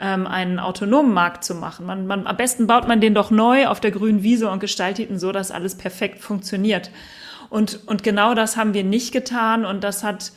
[0.00, 1.86] ähm, einen autonomen Markt zu machen.
[1.86, 5.10] Man, man, am besten baut man den doch neu auf der grünen Wiese und gestaltet
[5.10, 6.90] ihn so, dass alles perfekt funktioniert.
[7.50, 10.32] Und, und genau das haben wir nicht getan und das hat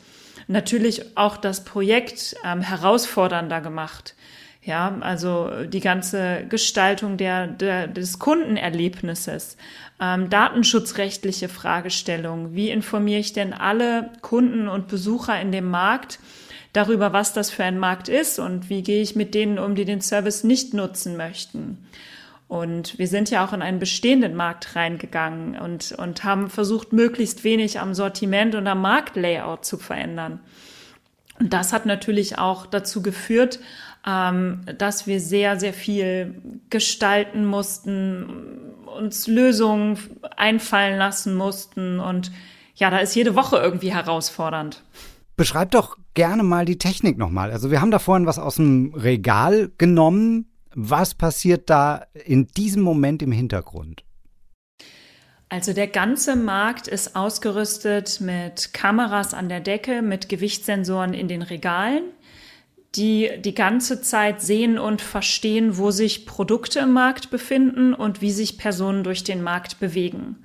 [0.48, 4.16] natürlich auch das Projekt ähm, herausfordernder gemacht.
[4.66, 9.58] Ja, also die ganze Gestaltung der, der, des Kundenerlebnisses,
[10.00, 12.56] ähm, datenschutzrechtliche Fragestellungen.
[12.56, 16.20] Wie informiere ich denn alle Kunden und Besucher in dem Markt
[16.72, 19.86] darüber, was das für ein Markt ist und wie gehe ich mit denen um, die
[19.86, 21.78] den Service nicht nutzen möchten?
[22.48, 27.44] Und wir sind ja auch in einen bestehenden Markt reingegangen und, und haben versucht, möglichst
[27.44, 30.40] wenig am Sortiment und am Marktlayout zu verändern.
[31.40, 33.60] Und das hat natürlich auch dazu geführt,
[34.06, 39.98] ähm, dass wir sehr, sehr viel gestalten mussten, uns Lösungen
[40.38, 42.00] einfallen lassen mussten.
[42.00, 42.32] Und
[42.76, 44.84] ja, da ist jede Woche irgendwie herausfordernd.
[45.36, 47.52] Beschreib doch gerne mal die Technik nochmal.
[47.52, 50.53] Also wir haben da vorhin was aus dem Regal genommen.
[50.76, 54.04] Was passiert da in diesem Moment im Hintergrund?
[55.50, 61.44] Also der ganze Markt ist ausgerüstet mit Kameras an der Decke, mit Gewichtssensoren in den
[61.44, 62.06] Regalen,
[62.96, 68.32] die die ganze Zeit sehen und verstehen, wo sich Produkte im Markt befinden und wie
[68.32, 70.44] sich Personen durch den Markt bewegen.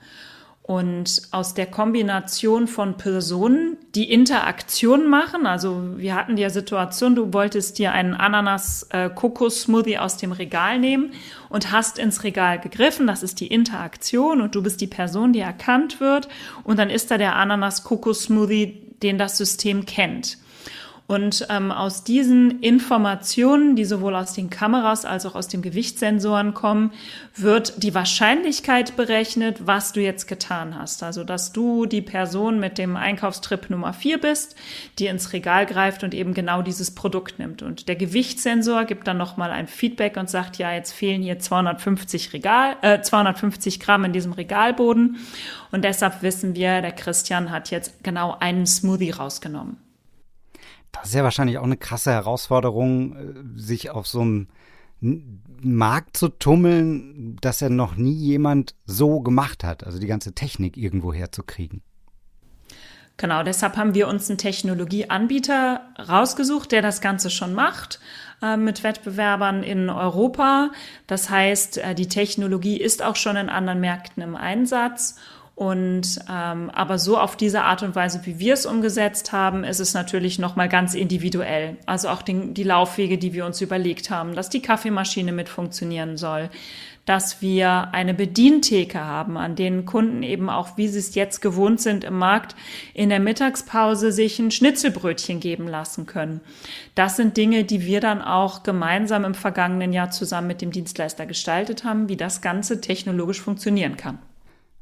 [0.68, 7.32] Und aus der Kombination von Personen, die Interaktion machen, also wir hatten die Situation, du
[7.32, 11.12] wolltest dir einen Ananas-Kokos-Smoothie aus dem Regal nehmen
[11.48, 15.40] und hast ins Regal gegriffen, das ist die Interaktion und du bist die Person, die
[15.40, 16.28] erkannt wird
[16.64, 20.36] und dann ist da der Ananas-Kokos-Smoothie, den das System kennt.
[21.08, 26.52] Und ähm, aus diesen Informationen, die sowohl aus den Kameras als auch aus den Gewichtssensoren
[26.52, 26.92] kommen,
[27.34, 31.02] wird die Wahrscheinlichkeit berechnet, was du jetzt getan hast.
[31.02, 34.54] Also, dass du die Person mit dem Einkaufstrip Nummer vier bist,
[34.98, 37.62] die ins Regal greift und eben genau dieses Produkt nimmt.
[37.62, 42.34] Und der Gewichtssensor gibt dann nochmal ein Feedback und sagt, ja, jetzt fehlen hier 250
[42.34, 45.16] Regal, äh, 250 Gramm in diesem Regalboden.
[45.72, 49.87] Und deshalb wissen wir, der Christian hat jetzt genau einen Smoothie rausgenommen.
[51.00, 54.48] Das ist ja wahrscheinlich auch eine krasse Herausforderung, äh, sich auf so einem
[55.00, 60.76] Markt zu tummeln, dass er noch nie jemand so gemacht hat, also die ganze Technik
[60.76, 61.82] irgendwo herzukriegen.
[63.16, 67.98] Genau, deshalb haben wir uns einen Technologieanbieter rausgesucht, der das Ganze schon macht
[68.40, 70.70] äh, mit Wettbewerbern in Europa.
[71.08, 75.16] Das heißt, äh, die Technologie ist auch schon in anderen Märkten im Einsatz
[75.58, 79.80] und ähm, aber so auf diese Art und Weise, wie wir es umgesetzt haben, ist
[79.80, 81.76] es natürlich noch mal ganz individuell.
[81.84, 86.16] Also auch die, die Laufwege, die wir uns überlegt haben, dass die Kaffeemaschine mit funktionieren
[86.16, 86.48] soll,
[87.06, 91.80] dass wir eine Bedientheke haben, an denen Kunden eben auch, wie sie es jetzt gewohnt
[91.80, 92.54] sind im Markt,
[92.94, 96.40] in der Mittagspause sich ein Schnitzelbrötchen geben lassen können.
[96.94, 101.26] Das sind Dinge, die wir dann auch gemeinsam im vergangenen Jahr zusammen mit dem Dienstleister
[101.26, 104.20] gestaltet haben, wie das Ganze technologisch funktionieren kann.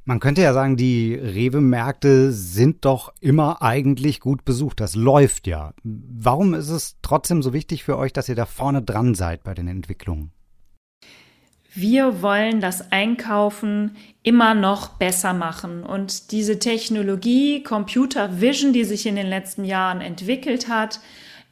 [0.09, 4.79] Man könnte ja sagen, die Rewe-Märkte sind doch immer eigentlich gut besucht.
[4.79, 5.75] Das läuft ja.
[5.83, 9.53] Warum ist es trotzdem so wichtig für euch, dass ihr da vorne dran seid bei
[9.53, 10.31] den Entwicklungen?
[11.75, 15.83] Wir wollen das Einkaufen immer noch besser machen.
[15.83, 21.01] Und diese Technologie, Computer Vision, die sich in den letzten Jahren entwickelt hat,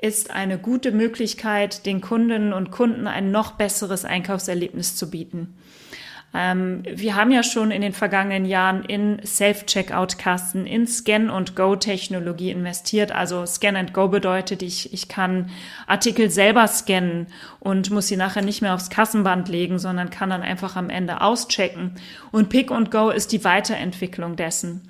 [0.00, 5.56] ist eine gute Möglichkeit, den Kundinnen und Kunden ein noch besseres Einkaufserlebnis zu bieten.
[6.34, 13.12] Ähm, wir haben ja schon in den vergangenen Jahren in Self-Checkout-Kassen, in Scan-and-Go-Technologie investiert.
[13.12, 15.50] Also Scan-and-Go bedeutet, ich, ich kann
[15.86, 17.28] Artikel selber scannen
[17.60, 21.20] und muss sie nachher nicht mehr aufs Kassenband legen, sondern kann dann einfach am Ende
[21.20, 21.92] auschecken.
[22.32, 24.88] Und Pick-and-Go ist die Weiterentwicklung dessen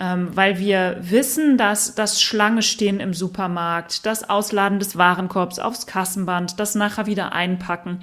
[0.00, 5.86] ähm, weil wir wissen, dass das Schlange stehen im Supermarkt, das Ausladen des Warenkorbs aufs
[5.86, 8.00] Kassenband, das nachher wieder einpacken.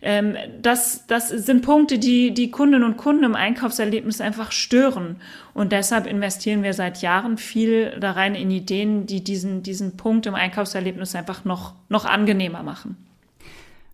[0.00, 5.16] Ähm, das, das sind Punkte, die die Kundinnen und Kunden im Einkaufserlebnis einfach stören.
[5.54, 10.26] Und deshalb investieren wir seit Jahren viel da rein in Ideen, die diesen, diesen Punkt
[10.26, 12.96] im Einkaufserlebnis einfach noch, noch angenehmer machen.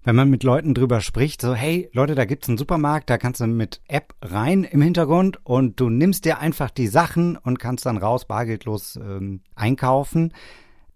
[0.07, 3.41] Wenn man mit Leuten drüber spricht, so, hey Leute, da gibt's einen Supermarkt, da kannst
[3.41, 7.87] du mit App rein im Hintergrund und du nimmst dir einfach die Sachen und kannst
[7.87, 10.35] dann raus bargeldlos ähm, einkaufen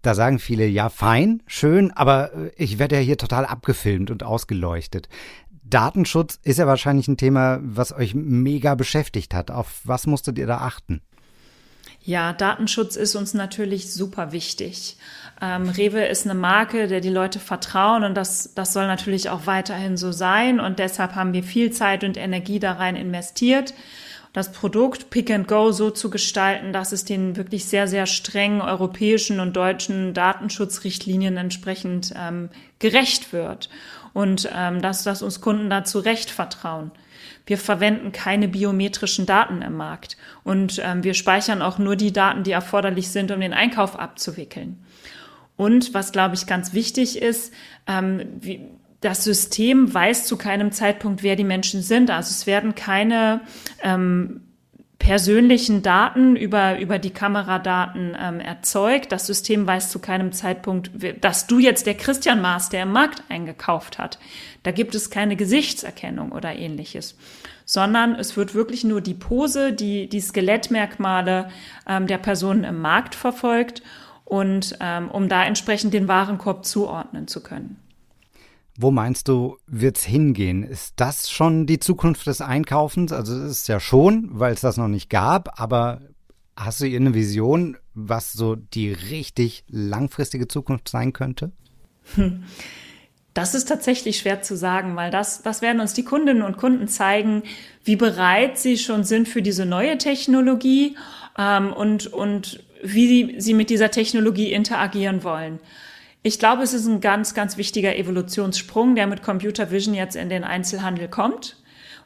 [0.01, 4.23] da sagen viele, ja, fein, schön, aber äh, ich werde ja hier total abgefilmt und
[4.23, 5.09] ausgeleuchtet.
[5.63, 9.51] Datenschutz ist ja wahrscheinlich ein Thema, was euch mega beschäftigt hat.
[9.51, 11.01] Auf was musstet ihr da achten?
[12.01, 14.97] Ja, Datenschutz ist uns natürlich super wichtig.
[15.41, 19.45] Ähm, Rewe ist eine Marke, der die Leute vertrauen und das, das soll natürlich auch
[19.45, 23.73] weiterhin so sein und deshalb haben wir viel Zeit und Energie da rein investiert
[24.33, 28.61] das Produkt Pick and Go so zu gestalten, dass es den wirklich sehr, sehr strengen
[28.61, 33.69] europäischen und deutschen Datenschutzrichtlinien entsprechend ähm, gerecht wird
[34.13, 36.91] und ähm, dass, dass uns Kunden dazu Recht vertrauen.
[37.45, 42.43] Wir verwenden keine biometrischen Daten im Markt und ähm, wir speichern auch nur die Daten,
[42.43, 44.83] die erforderlich sind, um den Einkauf abzuwickeln.
[45.57, 47.51] Und was, glaube ich, ganz wichtig ist,
[47.87, 48.61] ähm, wie,
[49.01, 52.09] das System weiß zu keinem Zeitpunkt, wer die Menschen sind.
[52.09, 53.41] Also es werden keine
[53.81, 54.41] ähm,
[54.99, 59.13] persönlichen Daten über, über die Kameradaten ähm, erzeugt.
[59.13, 63.23] Das System weiß zu keinem Zeitpunkt, dass du jetzt der Christian Maas, der im Markt
[63.29, 64.19] eingekauft hat.
[64.63, 67.17] Da gibt es keine Gesichtserkennung oder ähnliches,
[67.63, 71.47] sondern es wird wirklich nur die Pose, die, die Skelettmerkmale
[71.87, 73.81] ähm, der Personen im Markt verfolgt
[74.25, 77.77] und ähm, um da entsprechend den Warenkorb zuordnen zu können.
[78.81, 80.63] Wo meinst du, wird's hingehen?
[80.63, 83.11] Ist das schon die Zukunft des Einkaufens?
[83.11, 85.99] Also es ist ja schon, weil es das noch nicht gab, aber
[86.55, 91.51] hast du eine Vision, was so die richtig langfristige Zukunft sein könnte?
[93.33, 96.87] Das ist tatsächlich schwer zu sagen, weil das, das werden uns die Kundinnen und Kunden
[96.87, 97.43] zeigen,
[97.83, 100.95] wie bereit sie schon sind für diese neue Technologie
[101.37, 105.59] ähm, und, und wie sie, sie mit dieser Technologie interagieren wollen.
[106.21, 110.29] Ich glaube, es ist ein ganz, ganz wichtiger Evolutionssprung, der mit Computer Vision jetzt in
[110.29, 111.55] den Einzelhandel kommt.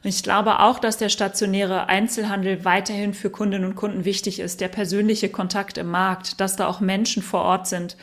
[0.04, 4.60] Und ich glaube auch, dass der stationäre Einzelhandel weiterhin für Kundinnen und Kunden wichtig ist,
[4.60, 7.96] der persönliche Kontakt im Markt, dass da auch Menschen vor Ort sind.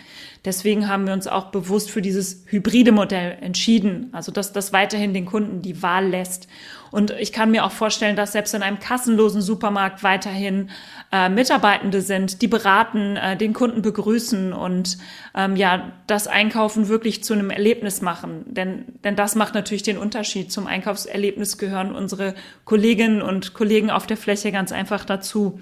[0.43, 5.13] Deswegen haben wir uns auch bewusst für dieses hybride Modell entschieden, also dass das weiterhin
[5.13, 6.47] den Kunden die Wahl lässt.
[6.91, 10.69] Und ich kann mir auch vorstellen, dass selbst in einem kassenlosen Supermarkt weiterhin
[11.12, 14.97] äh, Mitarbeitende sind, die beraten, äh, den Kunden begrüßen und
[15.36, 18.43] ähm, ja, das Einkaufen wirklich zu einem Erlebnis machen.
[18.45, 20.51] Denn, denn das macht natürlich den Unterschied.
[20.51, 25.60] Zum Einkaufserlebnis gehören unsere Kolleginnen und Kollegen auf der Fläche ganz einfach dazu.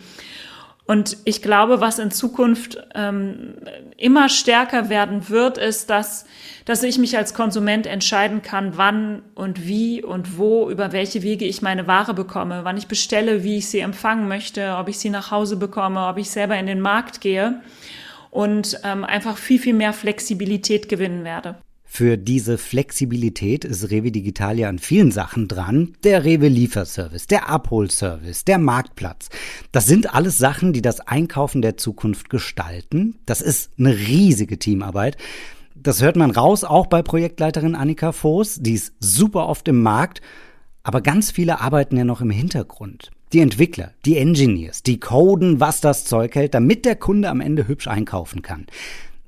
[0.90, 3.54] Und ich glaube, was in Zukunft ähm,
[3.96, 6.26] immer stärker werden wird, ist, dass,
[6.66, 11.46] dass ich mich als Konsument entscheiden kann, wann und wie und wo, über welche Wege
[11.46, 15.12] ich meine Ware bekomme, wann ich bestelle, wie ich sie empfangen möchte, ob ich sie
[15.12, 17.62] nach Hause bekomme, ob ich selber in den Markt gehe
[18.32, 21.58] und ähm, einfach viel, viel mehr Flexibilität gewinnen werde.
[21.92, 25.94] Für diese Flexibilität ist Rewe Digital ja an vielen Sachen dran.
[26.04, 29.30] Der Rewe Lieferservice, der Abholservice, der Marktplatz.
[29.72, 33.16] Das sind alles Sachen, die das Einkaufen der Zukunft gestalten.
[33.26, 35.18] Das ist eine riesige Teamarbeit.
[35.76, 38.60] Das hört man raus, auch bei Projektleiterin Annika Voß.
[38.62, 40.22] Die ist super oft im Markt.
[40.84, 43.12] Aber ganz viele arbeiten ja noch im Hintergrund.
[43.34, 47.68] Die Entwickler, die Engineers, die coden, was das Zeug hält, damit der Kunde am Ende
[47.68, 48.68] hübsch einkaufen kann.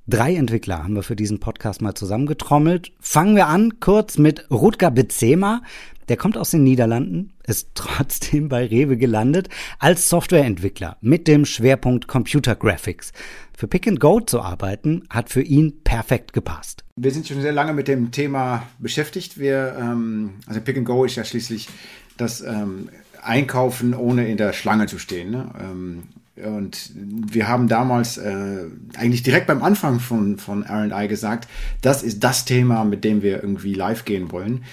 [0.08, 2.92] Drei Entwickler haben wir für diesen Podcast mal zusammengetrommelt.
[3.00, 5.62] Fangen wir an kurz mit Rutger Bezema.
[6.10, 12.08] Der kommt aus den Niederlanden, ist trotzdem bei Rewe gelandet als Softwareentwickler mit dem Schwerpunkt
[12.08, 13.14] Computer Graphics.
[13.56, 16.84] Für Pick and Go zu arbeiten hat für ihn perfekt gepasst.
[16.96, 19.38] Wir sind schon sehr lange mit dem Thema beschäftigt.
[19.38, 21.70] Wir, ähm, also Pick and Go ist ja schließlich
[22.18, 22.90] das ähm,
[23.22, 25.30] Einkaufen ohne in der Schlange zu stehen.
[25.30, 25.52] Ne?
[25.60, 26.04] Ähm,
[26.38, 28.66] und wir haben damals äh,
[28.96, 31.48] eigentlich direkt beim Anfang von, von R&I gesagt,
[31.82, 34.64] das ist das Thema, mit dem wir irgendwie live gehen wollen.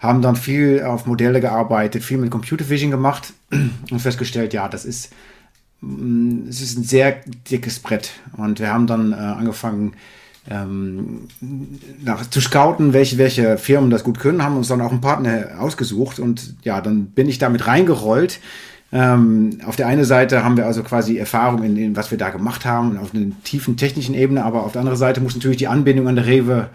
[0.00, 3.32] Haben dann viel auf Modelle gearbeitet, viel mit Computer Vision gemacht
[3.90, 5.12] und festgestellt, ja, das ist,
[5.80, 8.10] mm, es ist ein sehr dickes Brett.
[8.36, 9.94] Und wir haben dann äh, angefangen,
[10.50, 11.28] ähm,
[12.02, 15.52] nach, zu scouten, welche, welche Firmen das gut können, haben uns dann auch einen Partner
[15.58, 18.40] ausgesucht und ja, dann bin ich damit reingerollt
[18.92, 22.30] ähm, auf der einen Seite haben wir also quasi Erfahrung in, in, was wir da
[22.30, 25.68] gemacht haben, auf einer tiefen technischen Ebene, aber auf der anderen Seite muss natürlich die
[25.68, 26.70] Anbindung an der Rewe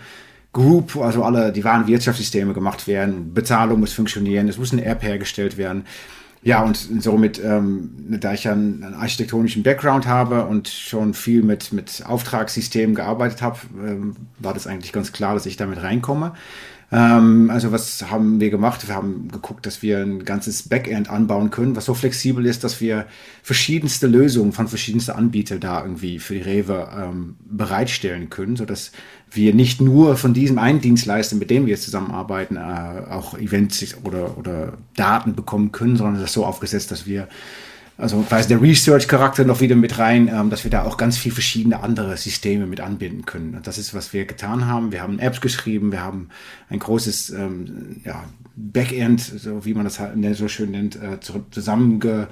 [0.52, 5.04] Group, also alle die wahren Wirtschaftssysteme gemacht werden, Bezahlung muss funktionieren, es muss eine App
[5.04, 5.86] hergestellt werden.
[6.42, 7.92] Ja, und somit, ähm,
[8.22, 13.42] da ich ja einen, einen, architektonischen Background habe und schon viel mit, mit Auftragssystemen gearbeitet
[13.42, 16.34] habe, ähm, war das eigentlich ganz klar, dass ich damit reinkomme.
[16.92, 18.88] Ähm, also was haben wir gemacht?
[18.88, 22.82] Wir haben geguckt, dass wir ein ganzes Backend anbauen können, was so flexibel ist, dass
[22.82, 23.06] wir
[23.44, 28.92] verschiedenste Lösungen von verschiedensten Anbietern da irgendwie für die Rewe ähm, bereitstellen können, sodass
[29.32, 33.96] wir nicht nur von diesem einen Dienstleister, mit dem wir jetzt zusammenarbeiten, äh, auch Events
[34.04, 37.28] oder, oder Daten bekommen können, sondern das so aufgesetzt, dass wir
[38.00, 41.34] also quasi der Research-Charakter noch wieder mit rein, ähm, dass wir da auch ganz viel
[41.34, 43.56] verschiedene andere Systeme mit anbinden können.
[43.56, 44.94] Und das ist, was wir getan haben.
[44.94, 46.30] Wir haben Apps geschrieben, wir haben
[46.70, 48.24] ein großes ähm, ja,
[48.56, 51.20] Backend, so wie man das halt so schön nennt, äh,
[51.52, 52.30] zusammenge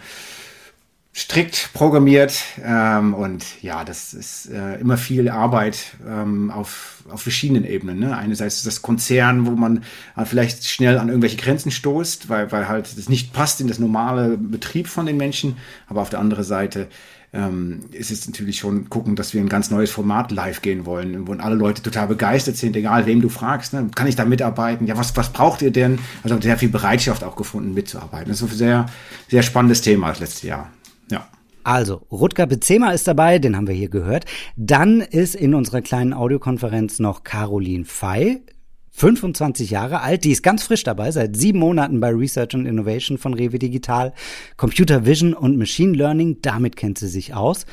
[1.18, 7.66] strikt programmiert ähm, und ja, das ist äh, immer viel Arbeit ähm, auf, auf verschiedenen
[7.66, 7.98] Ebenen.
[7.98, 8.16] Ne?
[8.16, 9.84] Einerseits ist das Konzern, wo man
[10.16, 13.80] äh, vielleicht schnell an irgendwelche Grenzen stoßt, weil, weil halt das nicht passt in das
[13.80, 16.88] normale Betrieb von den Menschen, aber auf der anderen Seite
[17.34, 21.28] ähm, ist es natürlich schon gucken, dass wir ein ganz neues Format live gehen wollen,
[21.28, 23.90] wo alle Leute total begeistert sind, egal wem du fragst, ne?
[23.96, 24.86] kann ich da mitarbeiten?
[24.86, 25.98] Ja, was, was braucht ihr denn?
[26.22, 28.30] Also sehr viel Bereitschaft auch gefunden, mitzuarbeiten.
[28.30, 28.86] Das ist ein sehr,
[29.30, 30.72] sehr spannendes Thema das letzte Jahr.
[31.68, 34.24] Also, Rutger Bezema ist dabei, den haben wir hier gehört.
[34.56, 38.40] Dann ist in unserer kleinen Audiokonferenz noch Caroline Fey,
[38.92, 43.18] 25 Jahre alt, die ist ganz frisch dabei, seit sieben Monaten bei Research and Innovation
[43.18, 44.14] von Rewe Digital.
[44.56, 47.66] Computer Vision und Machine Learning, damit kennt sie sich aus.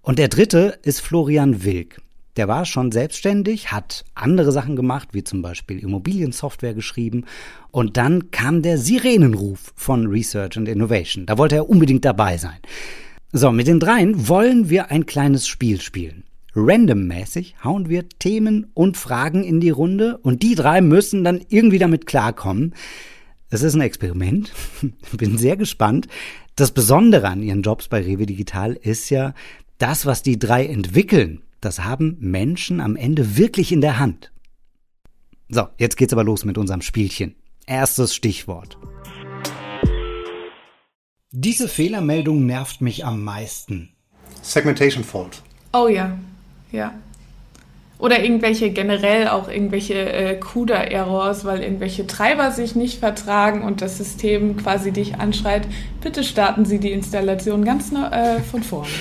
[0.00, 2.00] Und der dritte ist Florian Wilk.
[2.36, 7.24] Der war schon selbstständig, hat andere Sachen gemacht, wie zum Beispiel Immobiliensoftware geschrieben.
[7.72, 11.26] Und dann kam der Sirenenruf von Research and Innovation.
[11.26, 12.58] Da wollte er unbedingt dabei sein.
[13.32, 16.24] So, mit den dreien wollen wir ein kleines Spiel spielen.
[16.56, 21.78] Randommäßig hauen wir Themen und Fragen in die Runde und die drei müssen dann irgendwie
[21.78, 22.74] damit klarkommen.
[23.48, 24.52] Es ist ein Experiment.
[25.12, 26.08] Bin sehr gespannt.
[26.56, 29.34] Das Besondere an ihren Jobs bei Rewe Digital ist ja,
[29.78, 34.32] das, was die drei entwickeln, das haben Menschen am Ende wirklich in der Hand.
[35.48, 37.36] So, jetzt geht's aber los mit unserem Spielchen.
[37.66, 38.76] Erstes Stichwort.
[41.32, 43.90] Diese Fehlermeldung nervt mich am meisten.
[44.42, 45.42] Segmentation Fault.
[45.72, 46.18] Oh ja,
[46.72, 46.92] ja.
[48.00, 53.98] Oder irgendwelche generell auch irgendwelche äh, CUDA-Errors, weil irgendwelche Treiber sich nicht vertragen und das
[53.98, 55.68] System quasi dich anschreit,
[56.00, 58.90] bitte starten Sie die Installation ganz äh, von vorne.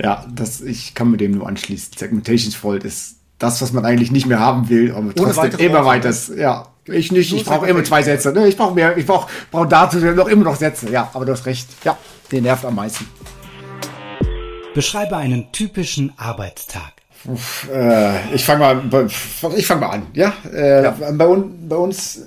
[0.00, 1.94] Ja, das, ich kann mit dem nur anschließen.
[1.98, 6.12] Segmentation Fault ist das, was man eigentlich nicht mehr haben will, aber trotzdem immer weiter.
[6.36, 7.32] Ja, ich nicht.
[7.32, 8.32] Ich brauche immer zwei Sätze.
[8.32, 8.46] Ne?
[8.46, 8.96] Ich brauche mehr.
[8.96, 10.90] Ich brauche brauch dazu noch immer noch Sätze.
[10.90, 11.68] Ja, aber du hast recht.
[11.84, 11.98] Ja,
[12.30, 13.08] den nervt am meisten.
[14.74, 16.92] Beschreibe einen typischen Arbeitstag.
[17.24, 19.06] Uff, äh, ich fange mal,
[19.56, 20.06] ich fange mal an.
[20.14, 20.90] Ja, äh, ja.
[20.90, 21.26] Bei,
[21.68, 22.22] bei, uns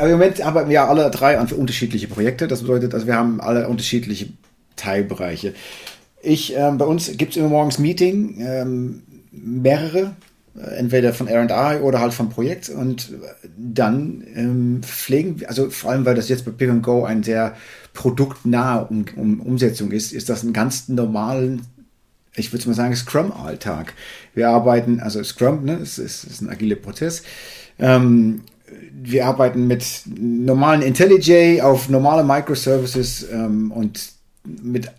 [0.00, 2.48] im Moment arbeiten wir alle drei an unterschiedliche Projekte.
[2.48, 4.28] Das bedeutet, also wir haben alle unterschiedliche
[4.76, 5.54] Teilbereiche.
[6.22, 10.33] Ich, ähm, bei uns gibt es immer morgens Meeting, ähm, mehrere, äh,
[10.76, 13.12] entweder von R&I oder halt vom Projekt und
[13.56, 17.56] dann ähm, pflegen, also vor allem, weil das jetzt bei Pick Go ein sehr
[17.92, 21.62] produktnahe um, um, Umsetzung ist, ist das ein ganz normalen
[22.36, 23.94] ich würde mal sagen, Scrum-Alltag.
[24.34, 27.22] Wir arbeiten, also Scrum, ne, es ist, ist ein agiler Prozess.
[27.78, 28.42] Ähm,
[28.92, 34.10] wir arbeiten mit normalen IntelliJ auf normale Microservices ähm, und
[34.44, 34.90] mit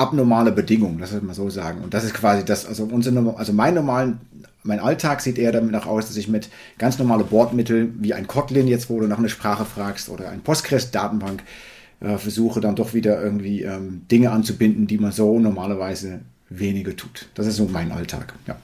[0.00, 1.82] abnormale Bedingungen, das würde man so sagen.
[1.82, 4.20] Und das ist quasi das, also unsere, also mein normalen,
[4.62, 6.48] mein Alltag sieht eher damit aus, dass ich mit
[6.78, 10.40] ganz normale Bordmitteln wie ein Kotlin jetzt, wo du nach einer Sprache fragst, oder ein
[10.40, 11.42] Postgres-Datenbank,
[12.00, 17.28] äh, versuche dann doch wieder irgendwie ähm, Dinge anzubinden, die man so normalerweise weniger tut.
[17.34, 18.56] Das ist so mein Alltag, ja.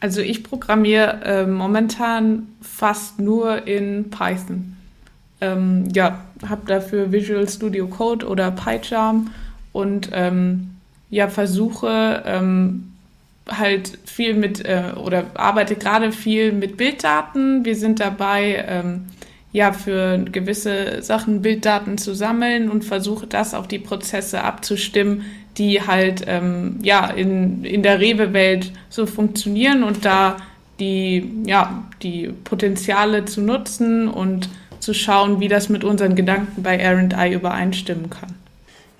[0.00, 4.76] Also ich programmiere äh, momentan fast nur in Python.
[5.40, 9.30] Ähm, ja, habe dafür Visual Studio Code oder PyCharm
[9.78, 10.70] und ähm,
[11.08, 12.94] ja, versuche ähm,
[13.48, 17.64] halt viel mit äh, oder arbeite gerade viel mit Bilddaten.
[17.64, 19.06] Wir sind dabei, ähm,
[19.52, 25.24] ja, für gewisse Sachen Bilddaten zu sammeln und versuche das auf die Prozesse abzustimmen,
[25.56, 30.38] die halt ähm, ja in, in der Rewe-Welt so funktionieren und da
[30.80, 34.48] die, ja, die Potenziale zu nutzen und
[34.80, 38.34] zu schauen, wie das mit unseren Gedanken bei RI übereinstimmen kann.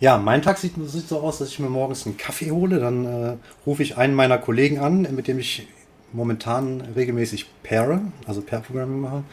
[0.00, 3.04] Ja, mein Tag sieht, sieht, so aus, dass ich mir morgens einen Kaffee hole, dann
[3.04, 3.36] äh,
[3.66, 5.66] rufe ich einen meiner Kollegen an, mit dem ich
[6.12, 9.24] momentan regelmäßig paire, also Pair-Programming mache.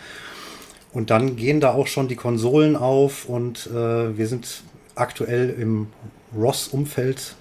[0.91, 4.63] Und dann gehen da auch schon die Konsolen auf und äh, wir sind
[4.95, 5.87] aktuell im
[6.35, 7.35] ROS-Umfeld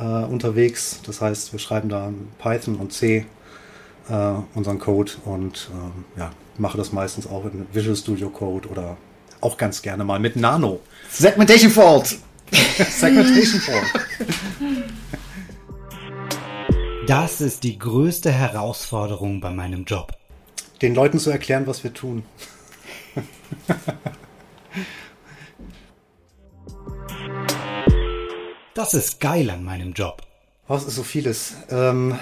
[0.00, 1.00] äh, unterwegs.
[1.06, 3.26] Das heißt, wir schreiben da Python und C
[4.08, 8.96] äh, unseren Code und ähm, ja, mache das meistens auch in Visual Studio Code oder
[9.40, 10.80] auch ganz gerne mal mit Nano.
[11.10, 12.16] Segmentation Fault!
[12.52, 13.86] Segmentation Fault.
[17.06, 20.12] Das ist die größte Herausforderung bei meinem Job.
[20.82, 22.22] Den Leuten zu erklären, was wir tun.
[28.74, 30.22] Das ist geil an meinem Job.
[30.68, 31.54] Was ist so vieles?
[31.70, 32.18] Ähm,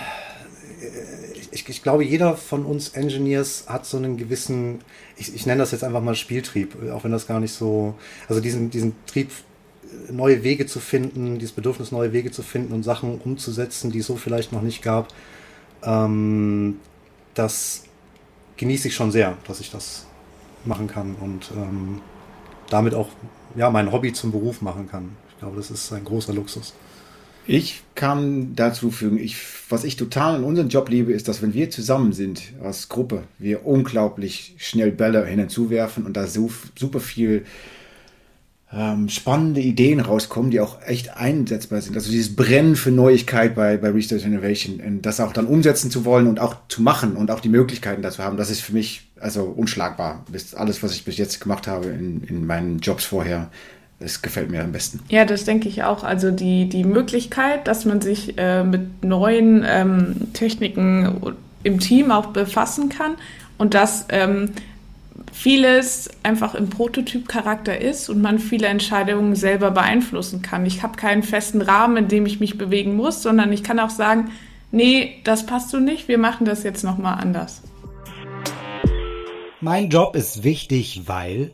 [1.57, 4.81] ich, ich, glaube, jeder von uns Engineers hat so einen gewissen,
[5.17, 7.95] ich, ich, nenne das jetzt einfach mal Spieltrieb, auch wenn das gar nicht so,
[8.29, 9.31] also diesen, diesen Trieb,
[10.11, 14.07] neue Wege zu finden, dieses Bedürfnis, neue Wege zu finden und Sachen umzusetzen, die es
[14.07, 15.09] so vielleicht noch nicht gab,
[15.83, 16.79] ähm,
[17.33, 17.85] das
[18.59, 20.07] genieße ich schon sehr, dass ich das
[20.65, 22.01] machen kann und ähm,
[22.69, 23.09] damit auch
[23.55, 25.17] ja, mein Hobby zum Beruf machen kann.
[25.31, 26.75] Ich glaube, das ist ein großer Luxus.
[27.49, 29.37] Ich kann dazu fügen, ich,
[29.69, 33.23] was ich total in unserem Job liebe, ist, dass wenn wir zusammen sind als Gruppe,
[33.39, 37.45] wir unglaublich schnell Bälle hin und zu werfen und da so, super viel
[38.73, 41.95] ähm, spannende Ideen rauskommen, die auch echt einsetzbar sind.
[41.95, 46.05] Also dieses Brennen für Neuigkeit bei, bei Research Innovation und das auch dann umsetzen zu
[46.05, 49.09] wollen und auch zu machen und auch die Möglichkeiten dazu haben, das ist für mich
[49.21, 50.25] also unschlagbar.
[50.57, 53.51] Alles, was ich bis jetzt gemacht habe in, in meinen Jobs vorher,
[53.99, 55.01] das gefällt mir am besten.
[55.09, 56.05] Ja, das denke ich auch.
[56.05, 62.27] Also die, die Möglichkeit, dass man sich äh, mit neuen ähm, Techniken im Team auch
[62.27, 63.15] befassen kann
[63.57, 64.51] und dass ähm,
[65.33, 70.67] vieles einfach im Prototypcharakter ist und man viele Entscheidungen selber beeinflussen kann.
[70.67, 73.91] Ich habe keinen festen Rahmen, in dem ich mich bewegen muss, sondern ich kann auch
[73.91, 74.31] sagen,
[74.73, 77.63] nee, das passt so nicht, wir machen das jetzt nochmal anders.
[79.61, 81.53] Mein Job ist wichtig, weil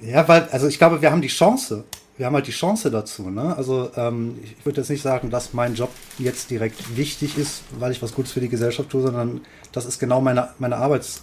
[0.00, 1.84] ja, weil, also ich glaube, wir haben die Chance.
[2.16, 3.30] Wir haben halt die Chance dazu.
[3.30, 3.56] Ne?
[3.56, 7.92] Also ähm, ich würde jetzt nicht sagen, dass mein Job jetzt direkt wichtig ist, weil
[7.92, 9.40] ich was Gutes für die Gesellschaft tue, sondern
[9.72, 11.22] das ist genau meine, meine Arbeits,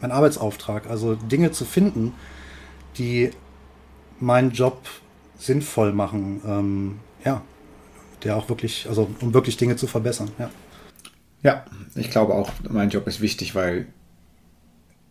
[0.00, 0.88] mein Arbeitsauftrag.
[0.88, 2.14] Also Dinge zu finden,
[2.96, 3.30] die
[4.20, 4.80] meinen Job
[5.38, 6.40] sinnvoll machen.
[6.46, 7.42] Ähm, ja,
[8.24, 10.30] der auch wirklich, also um wirklich Dinge zu verbessern.
[10.38, 10.50] Ja.
[11.42, 13.86] ja, ich glaube auch, mein Job ist wichtig, weil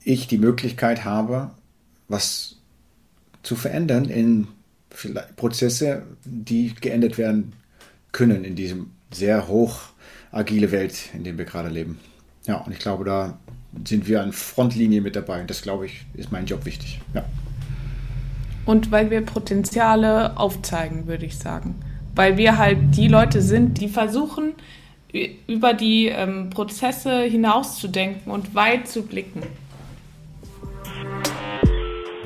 [0.04, 1.52] ich die Möglichkeit habe,
[2.08, 2.61] was
[3.44, 4.48] zu verändern in
[5.36, 7.54] Prozesse, die geändert werden
[8.12, 9.80] können in diesem sehr hoch
[10.32, 12.00] agile Welt, in der wir gerade leben.
[12.46, 13.38] Ja, und ich glaube, da
[13.86, 15.42] sind wir an Frontlinie mit dabei.
[15.42, 17.00] Und das, glaube ich, ist mein Job wichtig.
[17.14, 17.24] Ja.
[18.66, 21.76] Und weil wir Potenziale aufzeigen, würde ich sagen.
[22.14, 24.54] Weil wir halt die Leute sind, die versuchen,
[25.48, 29.44] über die ähm, Prozesse hinauszudenken und weit zu blicken.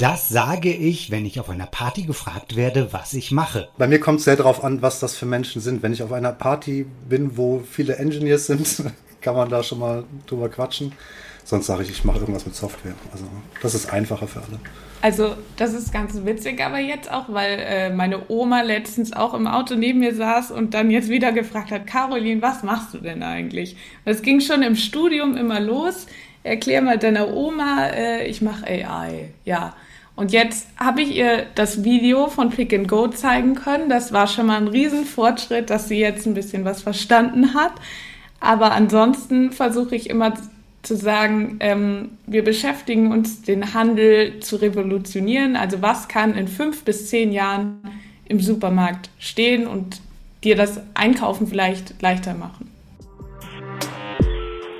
[0.06, 3.70] Das sage ich, wenn ich auf einer Party gefragt werde, was ich mache.
[3.80, 5.82] Bei mir kommt es sehr darauf an, was das für Menschen sind.
[5.82, 8.84] Wenn ich auf einer Party bin, wo viele Engineers sind,
[9.22, 10.92] kann man da schon mal drüber quatschen.
[11.44, 12.94] Sonst sage ich, ich mache irgendwas mit Software.
[13.12, 13.26] Also
[13.64, 14.60] das ist einfacher für alle.
[15.02, 19.48] Also das ist ganz witzig, aber jetzt auch, weil äh, meine Oma letztens auch im
[19.48, 23.24] Auto neben mir saß und dann jetzt wieder gefragt hat, Caroline, was machst du denn
[23.24, 23.76] eigentlich?
[24.06, 26.06] Das ging schon im Studium immer los.
[26.44, 29.32] Erklär mal deiner Oma, äh, ich mache AI.
[29.46, 29.74] Ja.
[30.16, 33.90] Und jetzt habe ich ihr das Video von Pick and Go zeigen können.
[33.90, 37.74] Das war schon mal ein Riesenfortschritt, dass sie jetzt ein bisschen was verstanden hat.
[38.40, 40.34] Aber ansonsten versuche ich immer
[40.84, 45.56] zu sagen, ähm, wir beschäftigen uns, den Handel zu revolutionieren.
[45.56, 47.80] Also was kann in fünf bis zehn Jahren
[48.28, 50.00] im Supermarkt stehen und
[50.44, 52.72] dir das Einkaufen vielleicht leichter machen.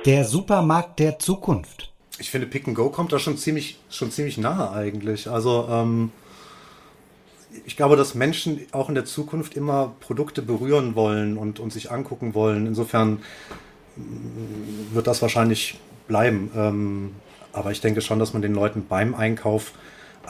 [0.06, 1.92] Der Supermarkt der Zukunft.
[2.18, 5.28] Ich finde, Pick and Go kommt da schon ziemlich, schon ziemlich nahe eigentlich.
[5.28, 6.12] Also ähm,
[7.64, 11.90] ich glaube, dass Menschen auch in der Zukunft immer Produkte berühren wollen und, und sich
[11.90, 12.66] angucken wollen.
[12.66, 13.20] Insofern
[13.96, 16.50] mm, wird das wahrscheinlich bleiben.
[16.56, 17.10] Ähm,
[17.52, 19.72] aber ich denke schon, dass man den Leuten beim Einkauf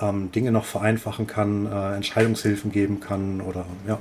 [0.01, 3.99] ähm, Dinge noch vereinfachen kann, äh, Entscheidungshilfen geben kann oder ja.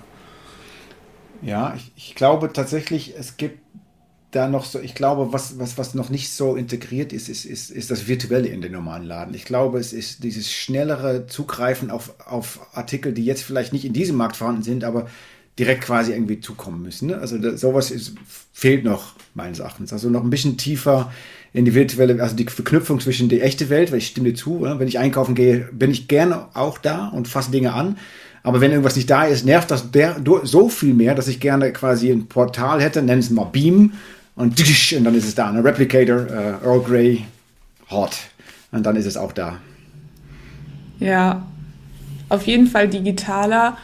[1.42, 3.60] Ja, ich, ich glaube tatsächlich, es gibt
[4.36, 7.72] da noch so, ich glaube, was, was, was noch nicht so integriert ist, ist, ist,
[7.72, 9.34] ist das Virtuelle in den normalen Laden.
[9.34, 13.94] Ich glaube, es ist dieses schnellere Zugreifen auf, auf Artikel, die jetzt vielleicht nicht in
[13.94, 15.08] diesem Markt vorhanden sind, aber
[15.58, 17.08] direkt quasi irgendwie zukommen müssen.
[17.08, 17.18] Ne?
[17.18, 18.16] Also da, sowas ist,
[18.52, 19.94] fehlt noch meines Erachtens.
[19.94, 21.12] Also noch ein bisschen tiefer
[21.54, 24.60] in die virtuelle, also die Verknüpfung zwischen die echte Welt, weil ich stimme dir zu,
[24.60, 24.80] oder?
[24.80, 27.98] wenn ich einkaufen gehe, bin ich gerne auch da und fasse Dinge an.
[28.44, 29.86] Aber wenn irgendwas nicht da ist, nervt das
[30.44, 33.94] so viel mehr, dass ich gerne quasi ein Portal hätte, nennen es mal Beam,
[34.36, 37.26] und, und dann ist es da, ein Replicator, uh, Earl Grey,
[37.90, 38.18] Hot.
[38.72, 39.58] Und dann ist es auch da.
[41.00, 41.46] Ja,
[42.30, 43.78] auf jeden Fall digitaler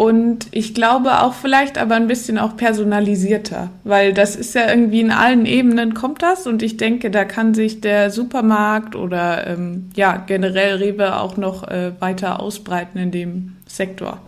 [0.00, 5.00] und ich glaube auch vielleicht aber ein bisschen auch personalisierter, weil das ist ja irgendwie
[5.00, 9.90] in allen Ebenen kommt das und ich denke, da kann sich der Supermarkt oder ähm,
[9.94, 14.22] ja generell Rewe auch noch äh, weiter ausbreiten in dem Sektor.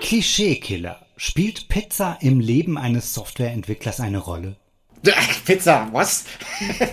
[0.00, 1.00] Klischeekiller.
[1.22, 4.56] Spielt Pizza im Leben eines Softwareentwicklers eine Rolle?
[5.44, 6.24] Pizza, was?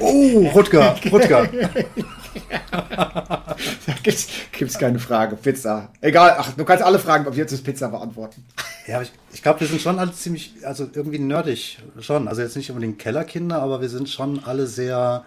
[0.01, 1.47] Oh, Rutger, Rutger.
[2.81, 3.55] da
[4.03, 5.37] gibt's, gibt's keine Frage.
[5.37, 5.93] Pizza.
[6.01, 8.43] Egal, ach, du kannst alle Fragen ob jetzt ist Pizza beantworten.
[8.85, 12.27] Ja, ich, ich glaube, wir sind schon alle ziemlich, also irgendwie nerdig schon.
[12.27, 15.23] Also jetzt nicht unbedingt Kellerkinder, aber wir sind schon alle sehr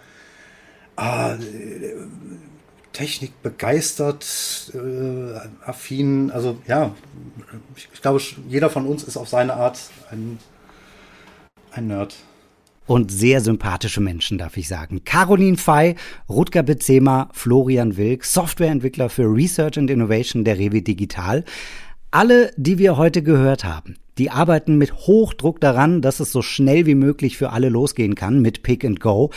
[0.95, 1.37] ah,
[3.01, 6.29] Technik begeistert, äh, affin.
[6.29, 6.93] Also ja,
[7.75, 9.79] ich, ich, glaube, jeder von uns ist auf seine Art
[10.11, 10.37] ein,
[11.71, 12.15] ein Nerd.
[12.85, 15.03] Und sehr sympathische Menschen, darf ich sagen.
[15.03, 15.95] Caroline Fey,
[16.29, 21.43] Rutger Bezema, Florian Wilk, Softwareentwickler für Research and Innovation der Rewe Digital.
[22.11, 26.85] Alle, die wir heute gehört haben, die arbeiten mit Hochdruck daran, dass es so schnell
[26.85, 29.31] wie möglich für alle losgehen kann mit Pick and Go.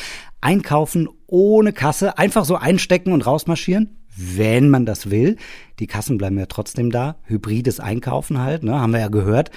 [0.45, 5.37] Einkaufen ohne Kasse, einfach so einstecken und rausmarschieren, wenn man das will.
[5.79, 7.17] Die Kassen bleiben ja trotzdem da.
[7.25, 9.51] Hybrides Einkaufen halt, ne, haben wir ja gehört.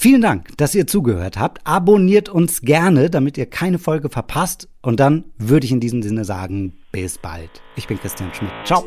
[0.00, 1.66] Vielen Dank, dass ihr zugehört habt.
[1.66, 4.68] Abonniert uns gerne, damit ihr keine Folge verpasst.
[4.88, 7.50] Und dann würde ich in diesem Sinne sagen, bis bald.
[7.76, 8.50] Ich bin Christian Schmidt.
[8.64, 8.86] Ciao.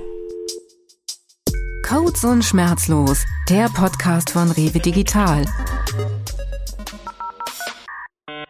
[1.87, 5.45] Codes und Schmerzlos, der Podcast von Rewe Digital.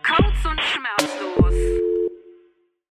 [0.01, 0.60] Codes und